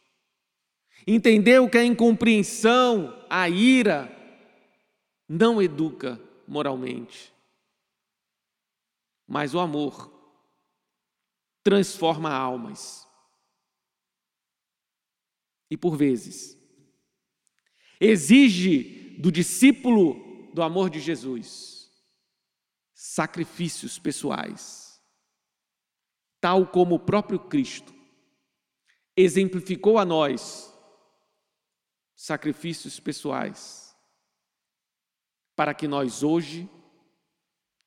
[1.12, 4.16] Entendeu que a incompreensão, a ira,
[5.28, 7.34] não educa moralmente.
[9.28, 10.14] Mas o amor
[11.64, 13.08] transforma almas.
[15.68, 16.56] E por vezes,
[18.00, 21.92] exige do discípulo do amor de Jesus
[22.94, 25.02] sacrifícios pessoais,
[26.40, 27.96] tal como o próprio Cristo
[29.18, 30.69] exemplificou a nós
[32.20, 33.96] sacrifícios pessoais,
[35.56, 36.70] para que nós hoje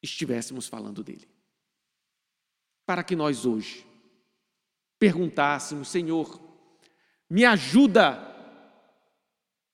[0.02, 1.28] estivéssemos falando dele.
[2.86, 3.86] Para que nós hoje
[4.98, 6.40] perguntássemos, Senhor,
[7.28, 8.18] me ajuda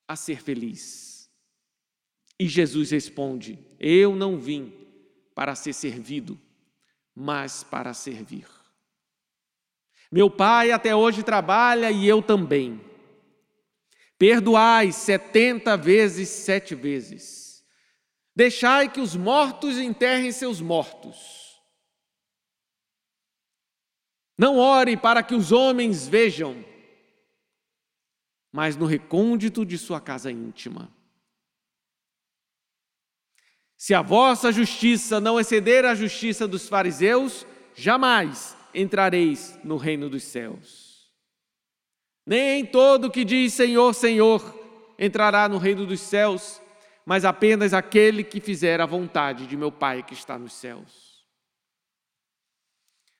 [0.08, 1.30] a ser feliz.
[2.36, 4.72] E Jesus responde: Eu não vim
[5.36, 6.36] para ser servido,
[7.14, 8.48] mas para servir.
[10.10, 12.87] Meu pai até hoje trabalha e eu também.
[14.18, 17.64] Perdoai setenta vezes sete vezes.
[18.34, 21.56] Deixai que os mortos enterrem seus mortos.
[24.36, 26.64] Não ore para que os homens vejam,
[28.52, 30.92] mas no recôndito de sua casa íntima.
[33.76, 40.24] Se a vossa justiça não exceder a justiça dos fariseus, jamais entrareis no reino dos
[40.24, 40.87] céus.
[42.28, 44.54] Nem todo que diz Senhor, Senhor
[44.98, 46.60] entrará no reino dos céus,
[47.06, 51.24] mas apenas aquele que fizer a vontade de meu Pai que está nos céus.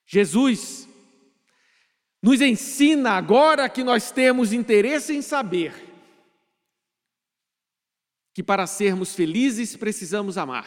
[0.05, 0.87] Jesus
[2.23, 5.73] nos ensina agora que nós temos interesse em saber
[8.35, 10.67] que para sermos felizes precisamos amar.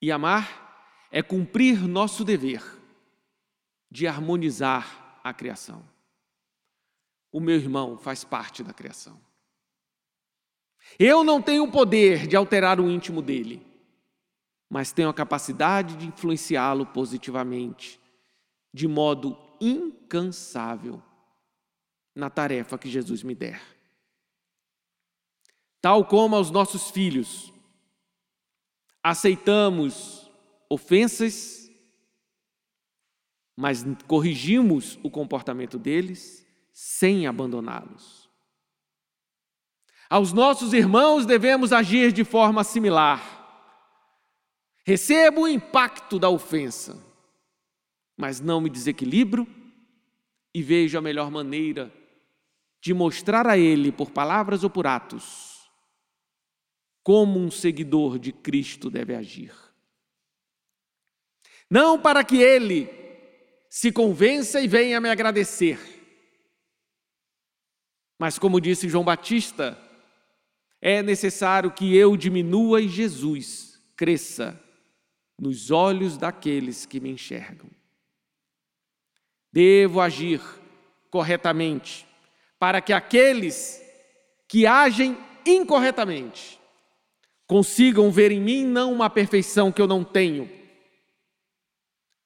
[0.00, 2.62] E amar é cumprir nosso dever
[3.90, 5.84] de harmonizar a criação
[7.32, 9.20] o meu irmão faz parte da criação.
[10.98, 13.64] Eu não tenho o poder de alterar o íntimo dele,
[14.68, 18.00] mas tenho a capacidade de influenciá-lo positivamente,
[18.72, 21.02] de modo incansável,
[22.14, 23.62] na tarefa que Jesus me der.
[25.80, 27.52] Tal como aos nossos filhos,
[29.02, 30.30] aceitamos
[30.68, 31.70] ofensas,
[33.56, 36.46] mas corrigimos o comportamento deles,
[36.82, 38.26] sem abandoná-los.
[40.08, 43.20] Aos nossos irmãos devemos agir de forma similar.
[44.82, 46.98] Recebo o impacto da ofensa,
[48.16, 49.46] mas não me desequilibro
[50.54, 51.92] e vejo a melhor maneira
[52.80, 55.70] de mostrar a ele, por palavras ou por atos,
[57.02, 59.52] como um seguidor de Cristo deve agir.
[61.68, 62.88] Não para que ele
[63.68, 65.99] se convença e venha me agradecer,
[68.20, 69.78] mas como disse João Batista,
[70.78, 74.62] é necessário que eu diminua e Jesus cresça
[75.38, 77.70] nos olhos daqueles que me enxergam.
[79.50, 80.38] Devo agir
[81.10, 82.06] corretamente
[82.58, 83.82] para que aqueles
[84.46, 85.16] que agem
[85.46, 86.60] incorretamente
[87.46, 90.46] consigam ver em mim não uma perfeição que eu não tenho,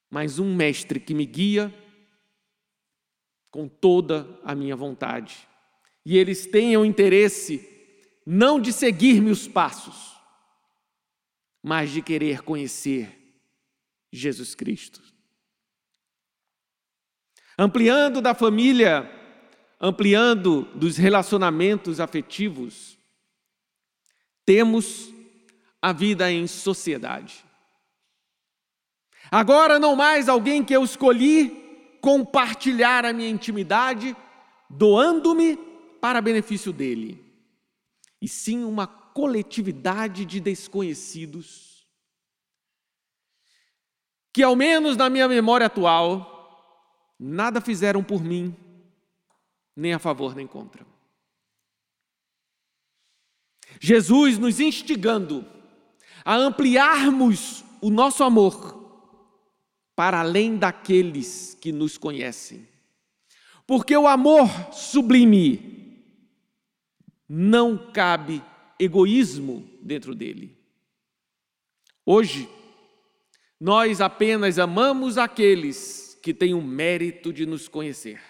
[0.09, 1.73] mas um mestre que me guia
[3.49, 5.47] com toda a minha vontade.
[6.05, 7.67] E eles tenham interesse
[8.25, 10.15] não de seguir meus passos,
[11.63, 13.41] mas de querer conhecer
[14.11, 15.01] Jesus Cristo.
[17.57, 19.09] Ampliando da família,
[19.79, 22.97] ampliando dos relacionamentos afetivos,
[24.45, 25.09] temos
[25.81, 27.43] a vida em sociedade.
[29.31, 34.15] Agora não mais alguém que eu escolhi compartilhar a minha intimidade,
[34.69, 35.57] doando-me
[36.05, 37.19] para benefício dele,
[38.21, 41.89] e sim uma coletividade de desconhecidos
[44.31, 48.55] que, ao menos na minha memória atual, nada fizeram por mim,
[49.75, 50.85] nem a favor nem contra.
[53.81, 55.43] Jesus nos instigando
[56.23, 59.09] a ampliarmos o nosso amor
[59.95, 62.69] para além daqueles que nos conhecem.
[63.65, 65.75] Porque o amor sublime
[67.27, 68.43] não cabe
[68.79, 70.57] egoísmo dentro dele.
[72.05, 72.47] Hoje,
[73.59, 78.21] nós apenas amamos aqueles que tem o mérito de nos conhecer.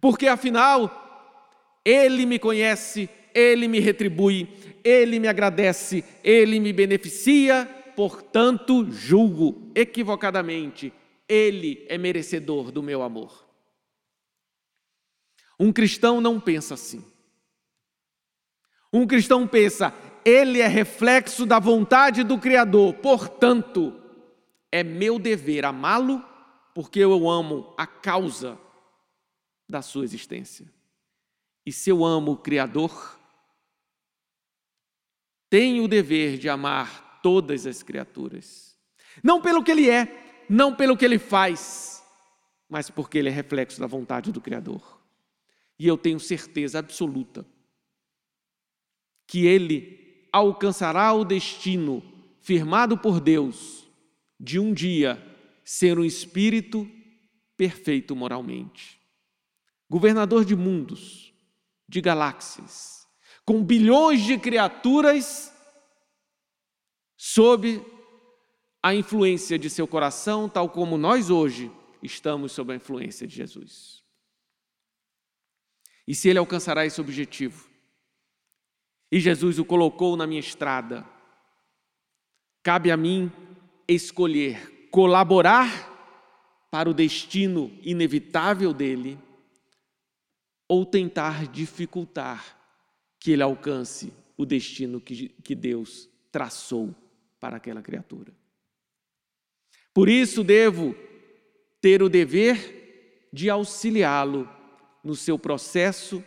[0.00, 4.48] Porque afinal, Ele me conhece, Ele me retribui,
[4.82, 10.92] Ele me agradece, Ele me beneficia, portanto, julgo equivocadamente,
[11.28, 13.46] Ele é merecedor do meu amor.
[15.58, 17.04] Um cristão não pensa assim.
[18.92, 24.00] Um cristão pensa, ele é reflexo da vontade do Criador, portanto,
[24.70, 26.24] é meu dever amá-lo,
[26.74, 28.58] porque eu amo a causa
[29.68, 30.66] da sua existência.
[31.64, 33.18] E se eu amo o Criador,
[35.48, 38.76] tenho o dever de amar todas as criaturas.
[39.22, 42.02] Não pelo que ele é, não pelo que ele faz,
[42.68, 45.00] mas porque ele é reflexo da vontade do Criador.
[45.78, 47.46] E eu tenho certeza absoluta
[49.30, 52.02] que ele alcançará o destino
[52.40, 53.88] firmado por Deus
[54.40, 55.24] de um dia
[55.64, 56.90] ser um espírito
[57.56, 59.00] perfeito moralmente.
[59.88, 61.32] Governador de mundos,
[61.88, 63.06] de galáxias,
[63.44, 65.54] com bilhões de criaturas
[67.16, 67.80] sob
[68.82, 71.70] a influência de seu coração, tal como nós hoje
[72.02, 74.02] estamos sob a influência de Jesus.
[76.04, 77.69] E se ele alcançará esse objetivo,
[79.10, 81.04] e Jesus o colocou na minha estrada,
[82.62, 83.30] cabe a mim
[83.88, 85.88] escolher colaborar
[86.70, 89.18] para o destino inevitável dele
[90.68, 92.56] ou tentar dificultar
[93.18, 96.94] que ele alcance o destino que, que Deus traçou
[97.40, 98.32] para aquela criatura.
[99.92, 100.94] Por isso, devo
[101.80, 104.48] ter o dever de auxiliá-lo
[105.02, 106.24] no seu processo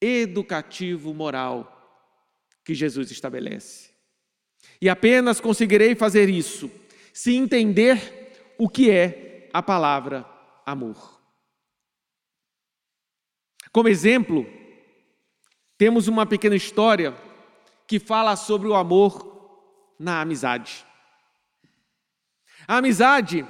[0.00, 1.74] educativo moral
[2.64, 3.90] que Jesus estabelece.
[4.80, 6.70] E apenas conseguirei fazer isso
[7.12, 10.24] se entender o que é a palavra
[10.64, 11.18] amor.
[13.72, 14.46] Como exemplo,
[15.76, 17.14] temos uma pequena história
[17.86, 20.84] que fala sobre o amor na amizade.
[22.66, 23.46] A amizade,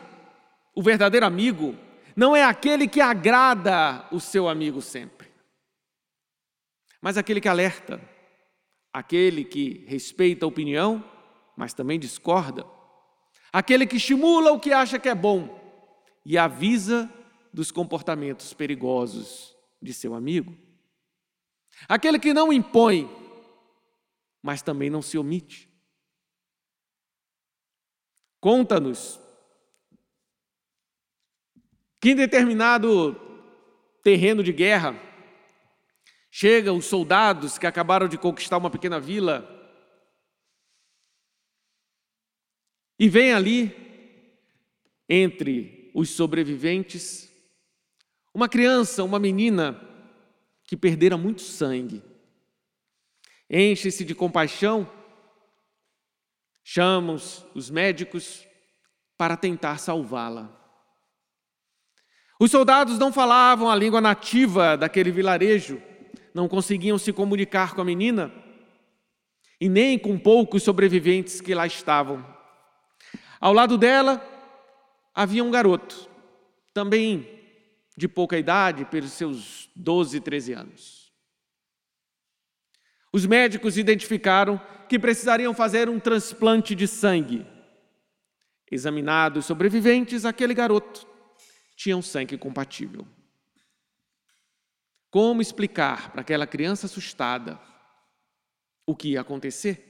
[0.74, 1.74] o verdadeiro amigo,
[2.14, 5.18] não é aquele que agrada o seu amigo sempre,
[7.01, 8.01] mas aquele que alerta,
[8.92, 11.05] aquele que respeita a opinião
[11.59, 12.64] mas também discorda.
[13.53, 15.59] Aquele que estimula o que acha que é bom
[16.24, 17.12] e avisa
[17.53, 20.57] dos comportamentos perigosos de seu amigo.
[21.88, 23.11] Aquele que não impõe,
[24.40, 25.68] mas também não se omite.
[28.40, 29.20] Conta-nos
[32.01, 33.16] que em determinado
[34.01, 34.92] terreno de guerra,
[36.41, 39.45] chegam os soldados que acabaram de conquistar uma pequena vila
[42.97, 43.74] e vem ali,
[45.09, 47.28] entre os sobreviventes,
[48.32, 49.84] uma criança, uma menina
[50.62, 52.05] que perdera muito sangue.
[53.51, 54.89] Enche-se de compaixão,
[56.62, 57.16] chamam
[57.53, 58.47] os médicos
[59.16, 60.57] para tentar salvá-la.
[62.39, 65.82] Os soldados não falavam a língua nativa daquele vilarejo,
[66.35, 68.33] não conseguiam se comunicar com a menina
[69.61, 72.24] e nem com poucos sobreviventes que lá estavam.
[73.41, 74.22] Ao lado dela
[75.14, 76.09] havia um garoto,
[76.72, 77.39] também
[77.97, 81.12] de pouca idade, pelos seus 12, 13 anos.
[83.12, 87.45] Os médicos identificaram que precisariam fazer um transplante de sangue.
[88.70, 91.07] Examinados os sobreviventes, aquele garoto
[91.74, 93.07] tinha um sangue compatível.
[95.11, 97.59] Como explicar para aquela criança assustada
[98.86, 99.88] o que ia acontecer?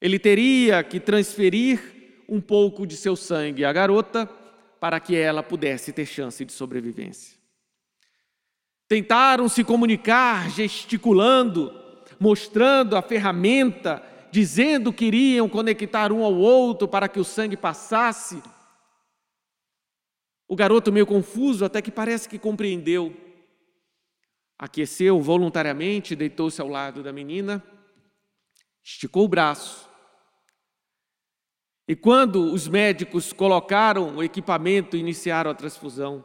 [0.00, 4.26] Ele teria que transferir um pouco de seu sangue à garota
[4.80, 7.38] para que ela pudesse ter chance de sobrevivência.
[8.88, 11.72] Tentaram se comunicar gesticulando,
[12.18, 18.42] mostrando a ferramenta, dizendo que iriam conectar um ao outro para que o sangue passasse.
[20.48, 23.14] O garoto, meio confuso, até que parece que compreendeu,
[24.62, 27.60] aqueceu voluntariamente, deitou-se ao lado da menina,
[28.82, 29.90] esticou o braço
[31.86, 36.24] e quando os médicos colocaram o equipamento e iniciaram a transfusão,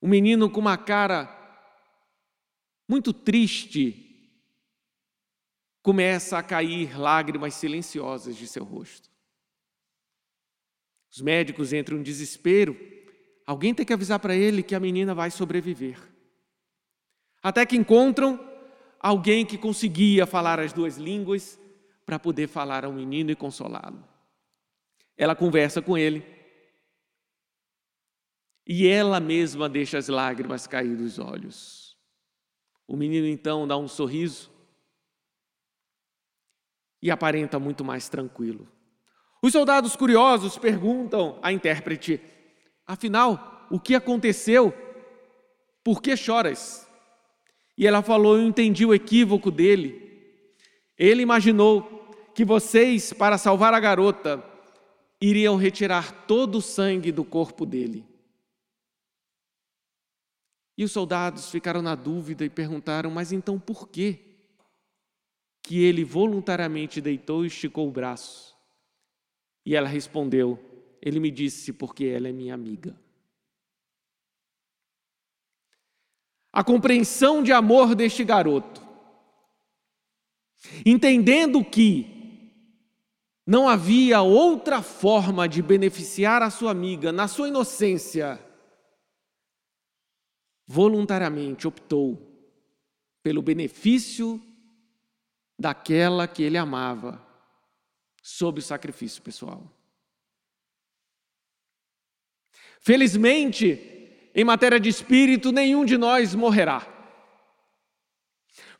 [0.00, 1.32] o menino com uma cara
[2.88, 4.02] muito triste
[5.82, 9.08] começa a cair lágrimas silenciosas de seu rosto.
[11.10, 12.76] Os médicos entram em desespero.
[13.46, 15.98] Alguém tem que avisar para ele que a menina vai sobreviver.
[17.46, 18.40] Até que encontram
[18.98, 21.56] alguém que conseguia falar as duas línguas
[22.04, 24.02] para poder falar ao menino e consolá-lo.
[25.16, 26.26] Ela conversa com ele.
[28.66, 31.96] E ela mesma deixa as lágrimas cair dos olhos.
[32.84, 34.50] O menino então dá um sorriso
[37.00, 38.66] e aparenta muito mais tranquilo.
[39.40, 42.20] Os soldados curiosos perguntam à intérprete:
[42.84, 44.74] Afinal, o que aconteceu?
[45.84, 46.85] Por que choras?
[47.76, 50.02] E ela falou: Eu entendi o equívoco dele.
[50.98, 54.42] Ele imaginou que vocês, para salvar a garota,
[55.20, 58.04] iriam retirar todo o sangue do corpo dele.
[60.78, 64.18] E os soldados ficaram na dúvida e perguntaram: Mas então por quê?
[65.62, 68.54] Que ele voluntariamente deitou e esticou o braço.
[69.64, 70.58] E ela respondeu:
[71.00, 72.98] Ele me disse porque ela é minha amiga.
[76.56, 78.80] A compreensão de amor deste garoto,
[80.86, 82.50] entendendo que
[83.46, 88.42] não havia outra forma de beneficiar a sua amiga na sua inocência.
[90.66, 92.26] Voluntariamente optou
[93.22, 94.40] pelo benefício
[95.58, 97.22] daquela que ele amava,
[98.22, 99.70] sob o sacrifício pessoal.
[102.80, 103.95] Felizmente,
[104.36, 106.86] em matéria de espírito, nenhum de nós morrerá.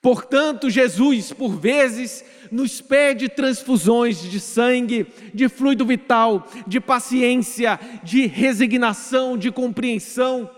[0.02, 8.26] Portanto, Jesus, por vezes, nos pede transfusões de sangue, de fluido vital, de paciência, de
[8.26, 10.50] resignação, de compreensão.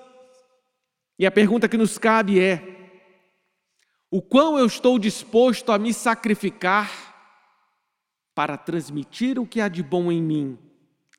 [1.16, 2.62] E a pergunta que nos cabe é:
[4.11, 6.90] o quão eu estou disposto a me sacrificar
[8.34, 10.59] para transmitir o que há de bom em mim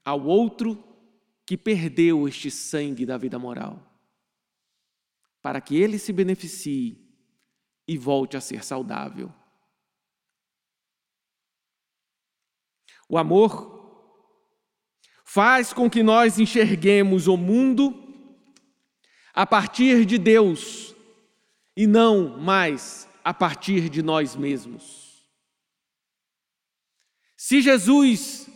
[0.03, 0.89] ao outro
[1.50, 3.84] que perdeu este sangue da vida moral,
[5.41, 6.95] para que ele se beneficie
[7.88, 9.34] e volte a ser saudável.
[13.10, 14.14] O amor
[15.26, 17.95] faz com que nós enxerguemos o mundo
[19.34, 20.95] a partir de Deus
[21.76, 25.28] e não mais a partir de nós mesmos.
[27.36, 28.47] Se Jesus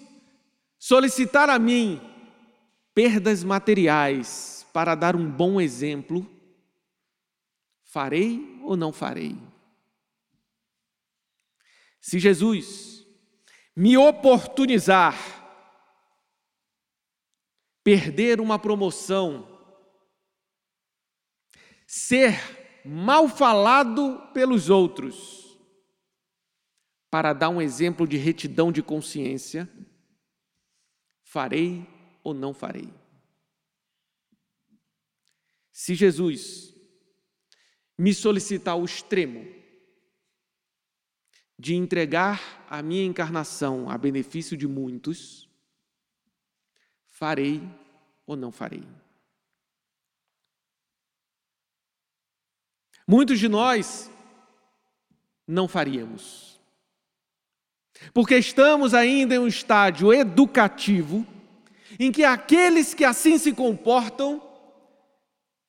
[0.77, 2.12] solicitar a mim
[2.93, 6.29] perdas materiais para dar um bom exemplo,
[7.93, 9.37] Farei ou não farei?
[12.01, 13.05] Se Jesus
[13.75, 15.15] me oportunizar
[17.83, 19.47] perder uma promoção,
[21.85, 22.33] ser
[22.83, 25.55] mal falado pelos outros,
[27.11, 29.69] para dar um exemplo de retidão de consciência,
[31.23, 31.85] farei
[32.23, 32.93] ou não farei?
[35.71, 36.73] Se Jesus
[37.97, 39.45] me solicitar o extremo
[41.57, 45.49] de entregar a minha encarnação a benefício de muitos,
[47.05, 47.61] farei
[48.25, 48.83] ou não farei.
[53.07, 54.09] Muitos de nós
[55.47, 56.59] não faríamos.
[58.13, 61.25] Porque estamos ainda em um estágio educativo
[61.99, 64.41] em que aqueles que assim se comportam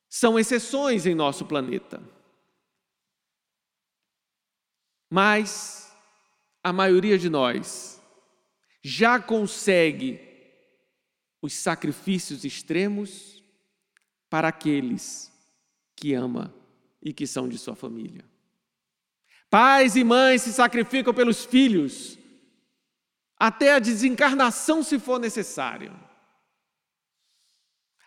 [0.08, 2.02] são exceções em nosso planeta.
[5.10, 5.92] Mas
[6.62, 8.00] a maioria de nós
[8.82, 10.20] já consegue
[11.42, 13.42] os sacrifícios extremos
[14.30, 15.32] para aqueles
[15.94, 16.54] que ama
[17.02, 18.24] e que são de sua família.
[19.50, 22.18] Pais e mães se sacrificam pelos filhos,
[23.36, 25.94] até a desencarnação, se for necessário.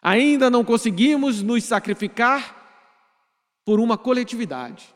[0.01, 2.55] Ainda não conseguimos nos sacrificar
[3.65, 4.95] por uma coletividade,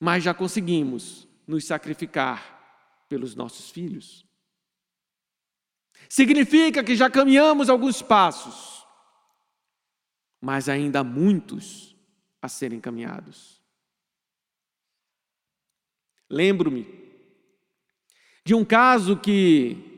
[0.00, 4.24] mas já conseguimos nos sacrificar pelos nossos filhos.
[6.08, 8.86] Significa que já caminhamos alguns passos,
[10.40, 11.96] mas ainda há muitos
[12.40, 13.60] a serem caminhados.
[16.30, 16.86] Lembro-me
[18.44, 19.97] de um caso que,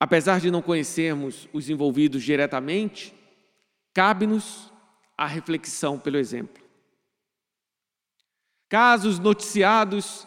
[0.00, 3.14] apesar de não conhecermos os envolvidos diretamente,
[3.92, 4.72] cabe-nos
[5.16, 6.62] a reflexão pelo exemplo.
[8.68, 10.26] Casos noticiados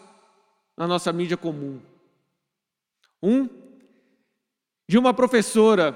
[0.76, 1.82] na nossa mídia comum.
[3.22, 3.47] Um
[4.89, 5.95] de uma professora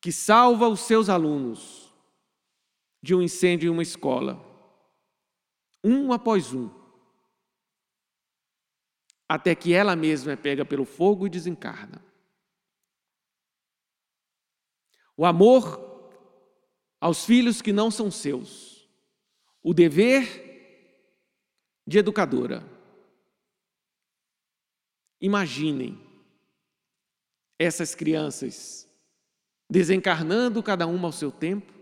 [0.00, 1.92] que salva os seus alunos
[3.02, 4.42] de um incêndio em uma escola,
[5.82, 6.70] um após um,
[9.28, 12.02] até que ela mesma é pega pelo fogo e desencarna.
[15.16, 16.10] O amor
[17.00, 18.88] aos filhos que não são seus,
[19.62, 20.42] o dever
[21.86, 22.64] de educadora.
[25.20, 26.00] Imaginem
[27.58, 28.88] essas crianças
[29.68, 31.72] desencarnando cada uma ao seu tempo,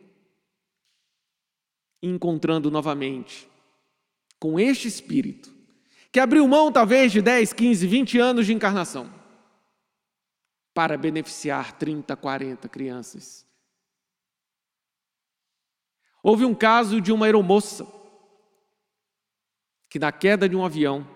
[2.03, 3.49] e encontrando novamente
[4.39, 5.53] com este espírito,
[6.11, 9.13] que abriu mão talvez de 10, 15, 20 anos de encarnação,
[10.75, 13.47] para beneficiar 30, 40 crianças.
[16.23, 17.87] Houve um caso de uma aeromoça
[19.89, 21.07] que, na queda de um avião,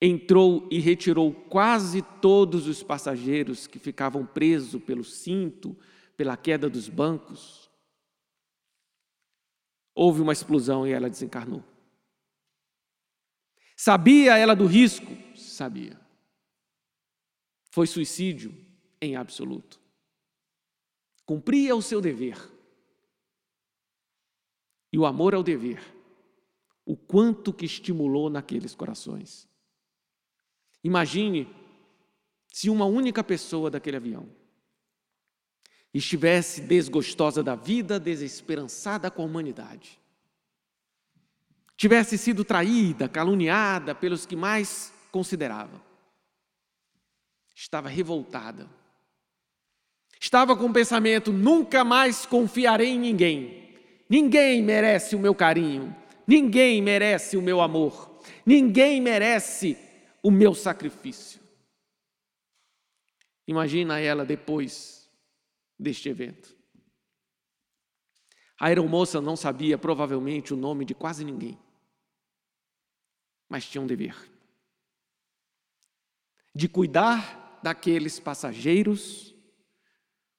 [0.00, 5.76] entrou e retirou quase todos os passageiros que ficavam presos pelo cinto,
[6.16, 7.70] pela queda dos bancos.
[9.94, 11.62] Houve uma explosão e ela desencarnou.
[13.76, 15.16] Sabia ela do risco?
[15.36, 16.01] Sabia.
[17.72, 18.54] Foi suicídio
[19.00, 19.80] em absoluto.
[21.24, 22.36] Cumpria o seu dever.
[24.92, 25.82] E o amor ao dever,
[26.84, 29.48] o quanto que estimulou naqueles corações.
[30.84, 31.48] Imagine
[32.52, 34.28] se uma única pessoa daquele avião
[35.94, 39.98] estivesse desgostosa da vida, desesperançada com a humanidade,
[41.74, 45.91] tivesse sido traída, caluniada pelos que mais considerava,
[47.62, 48.68] estava revoltada,
[50.20, 53.76] estava com o pensamento: nunca mais confiarei em ninguém,
[54.08, 55.94] ninguém merece o meu carinho,
[56.26, 59.78] ninguém merece o meu amor, ninguém merece
[60.22, 61.40] o meu sacrifício.
[63.46, 65.08] Imagina ela depois
[65.78, 66.56] deste evento.
[68.58, 71.58] A aeromoça não sabia provavelmente o nome de quase ninguém,
[73.48, 74.16] mas tinha um dever
[76.54, 79.34] de cuidar daqueles passageiros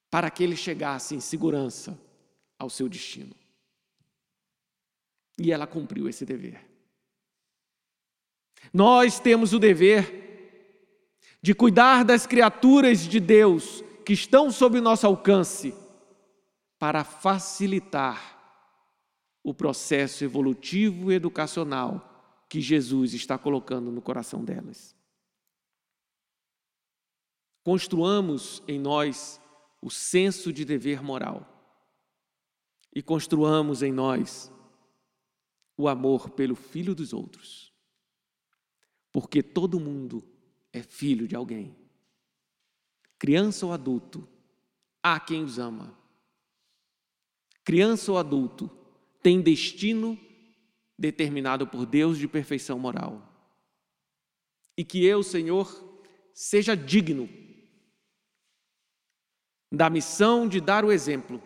[0.10, 2.00] para que eles chegassem em segurança
[2.60, 3.36] ao seu destino.
[5.40, 6.64] E ela cumpriu esse dever.
[8.72, 10.24] Nós temos o dever
[11.42, 15.74] de cuidar das criaturas de Deus que estão sob nosso alcance,
[16.78, 18.40] para facilitar
[19.44, 24.96] o processo evolutivo e educacional que Jesus está colocando no coração delas.
[27.64, 29.42] Construamos em nós
[29.82, 31.50] o senso de dever moral
[32.94, 34.52] e construamos em nós
[35.78, 37.74] o amor pelo filho dos outros
[39.14, 40.28] porque todo mundo
[40.74, 41.74] é filho de alguém.
[43.20, 44.28] Criança ou adulto,
[45.04, 45.96] há quem os ama.
[47.64, 48.68] Criança ou adulto
[49.22, 50.20] tem destino
[50.98, 53.30] determinado por Deus de perfeição moral.
[54.76, 56.02] E que eu, Senhor,
[56.34, 57.30] seja digno
[59.74, 61.42] da missão de dar o exemplo,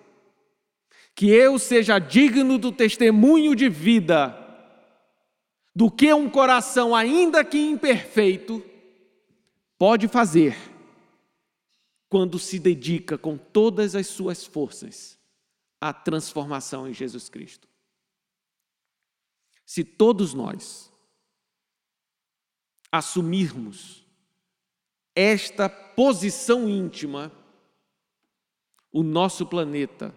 [1.16, 4.36] que eu seja digno do testemunho de vida,
[5.74, 8.62] do que um coração, ainda que imperfeito,
[9.78, 10.58] pode fazer
[12.10, 15.18] quando se dedica com todas as suas forças
[15.80, 17.68] à transformação em Jesus Cristo.
[19.66, 20.92] Se todos nós
[22.92, 24.06] assumirmos
[25.16, 27.32] esta posição íntima,
[28.98, 30.12] o nosso planeta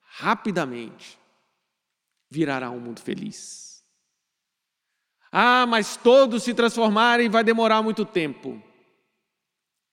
[0.00, 1.18] rapidamente
[2.30, 3.84] virará um mundo feliz.
[5.30, 8.62] Ah, mas todos se transformarem vai demorar muito tempo.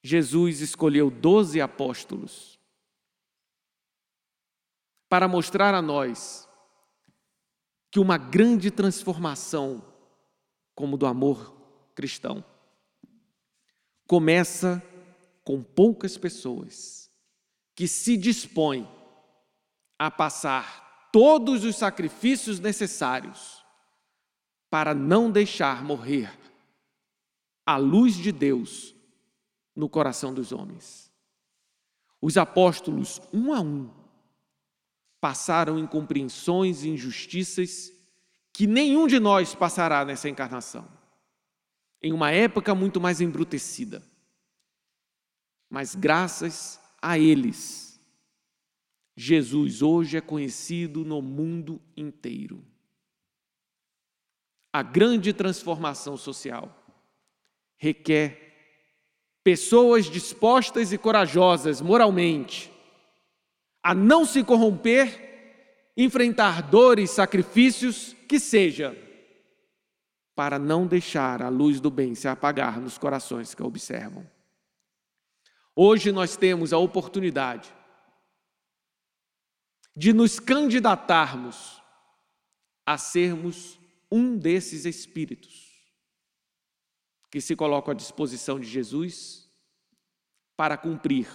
[0.02, 2.58] Jesus escolheu doze apóstolos
[5.10, 6.48] para mostrar a nós
[7.92, 9.84] que uma grande transformação,
[10.74, 11.54] como do amor
[11.94, 12.42] cristão,
[14.08, 14.82] começa
[15.44, 17.01] com poucas pessoas
[17.82, 18.88] que se dispõem
[19.98, 23.66] a passar todos os sacrifícios necessários
[24.70, 26.32] para não deixar morrer
[27.66, 28.94] a luz de Deus
[29.76, 31.12] no coração dos homens.
[32.22, 33.90] Os apóstolos, um a um,
[35.20, 37.92] passaram incompreensões e injustiças
[38.54, 40.88] que nenhum de nós passará nessa encarnação,
[42.00, 44.04] em uma época muito mais embrutecida.
[45.68, 48.00] Mas graças a eles,
[49.16, 52.64] Jesus hoje é conhecido no mundo inteiro.
[54.74, 56.78] A grande transformação social
[57.78, 58.52] requer
[59.44, 62.72] pessoas dispostas e corajosas moralmente
[63.84, 68.96] a não se corromper, enfrentar dores, sacrifícios, que seja,
[70.36, 74.26] para não deixar a luz do bem se apagar nos corações que a observam.
[75.76, 77.74] Hoje nós temos a oportunidade
[79.96, 81.82] de nos candidatarmos
[82.86, 83.80] a sermos
[84.12, 85.72] um desses espíritos
[87.30, 89.50] que se colocam à disposição de Jesus
[90.58, 91.30] para cumprir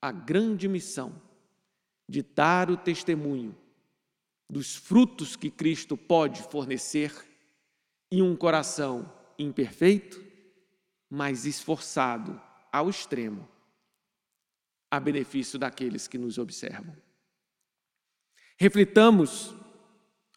[0.00, 1.20] a grande missão
[2.08, 3.54] de dar o testemunho
[4.48, 7.14] dos frutos que Cristo pode fornecer
[8.10, 10.24] em um coração imperfeito,
[11.08, 12.40] mas esforçado
[12.72, 13.48] ao extremo,
[14.90, 16.96] a benefício daqueles que nos observam.
[18.58, 19.54] Reflitamos,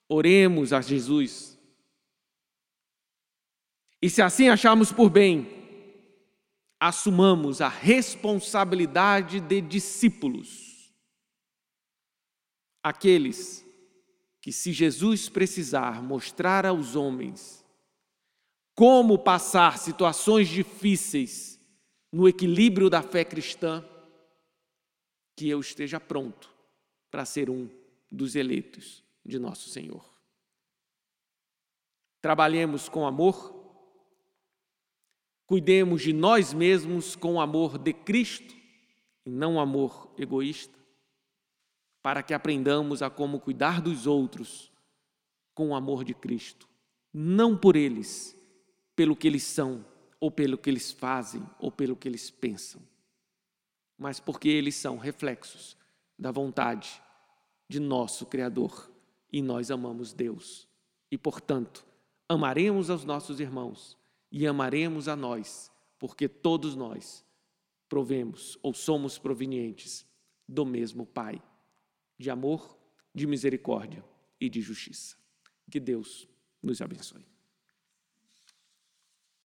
[0.07, 1.57] oremos a Jesus.
[4.01, 5.63] E se assim acharmos por bem,
[6.79, 10.73] assumamos a responsabilidade de discípulos
[12.84, 13.65] aqueles
[14.41, 17.63] que, se Jesus precisar mostrar aos homens
[18.75, 21.52] como passar situações difíceis
[22.14, 23.84] no equilíbrio da fé cristã,
[25.36, 26.47] que eu esteja pronto
[27.09, 27.68] para ser um
[28.11, 30.07] dos eleitos de nosso Senhor.
[32.22, 33.51] Trabalhemos com amor,
[35.47, 38.55] cuidemos de nós mesmos com o amor de Cristo
[39.26, 40.78] e não amor egoísta
[42.03, 44.72] para que aprendamos a como cuidar dos outros
[45.55, 46.70] com o amor de Cristo,
[47.11, 48.38] não por eles,
[48.95, 49.84] pelo que eles são,
[50.24, 52.82] ou pelo que eles fazem, ou pelo que eles pensam,
[53.97, 55.76] mas porque eles são reflexos
[56.17, 57.03] da vontade
[57.67, 58.89] de nosso Criador
[59.30, 60.65] e nós amamos Deus.
[61.11, 61.86] E, portanto,
[62.30, 63.97] amaremos aos nossos irmãos
[64.32, 65.69] e amaremos a nós,
[65.99, 67.26] porque todos nós
[67.89, 70.05] provemos ou somos provenientes
[70.47, 71.43] do mesmo Pai
[72.17, 72.80] de amor,
[73.13, 74.01] de misericórdia
[74.39, 75.17] e de justiça.
[75.69, 76.30] Que Deus
[76.61, 77.32] nos abençoe.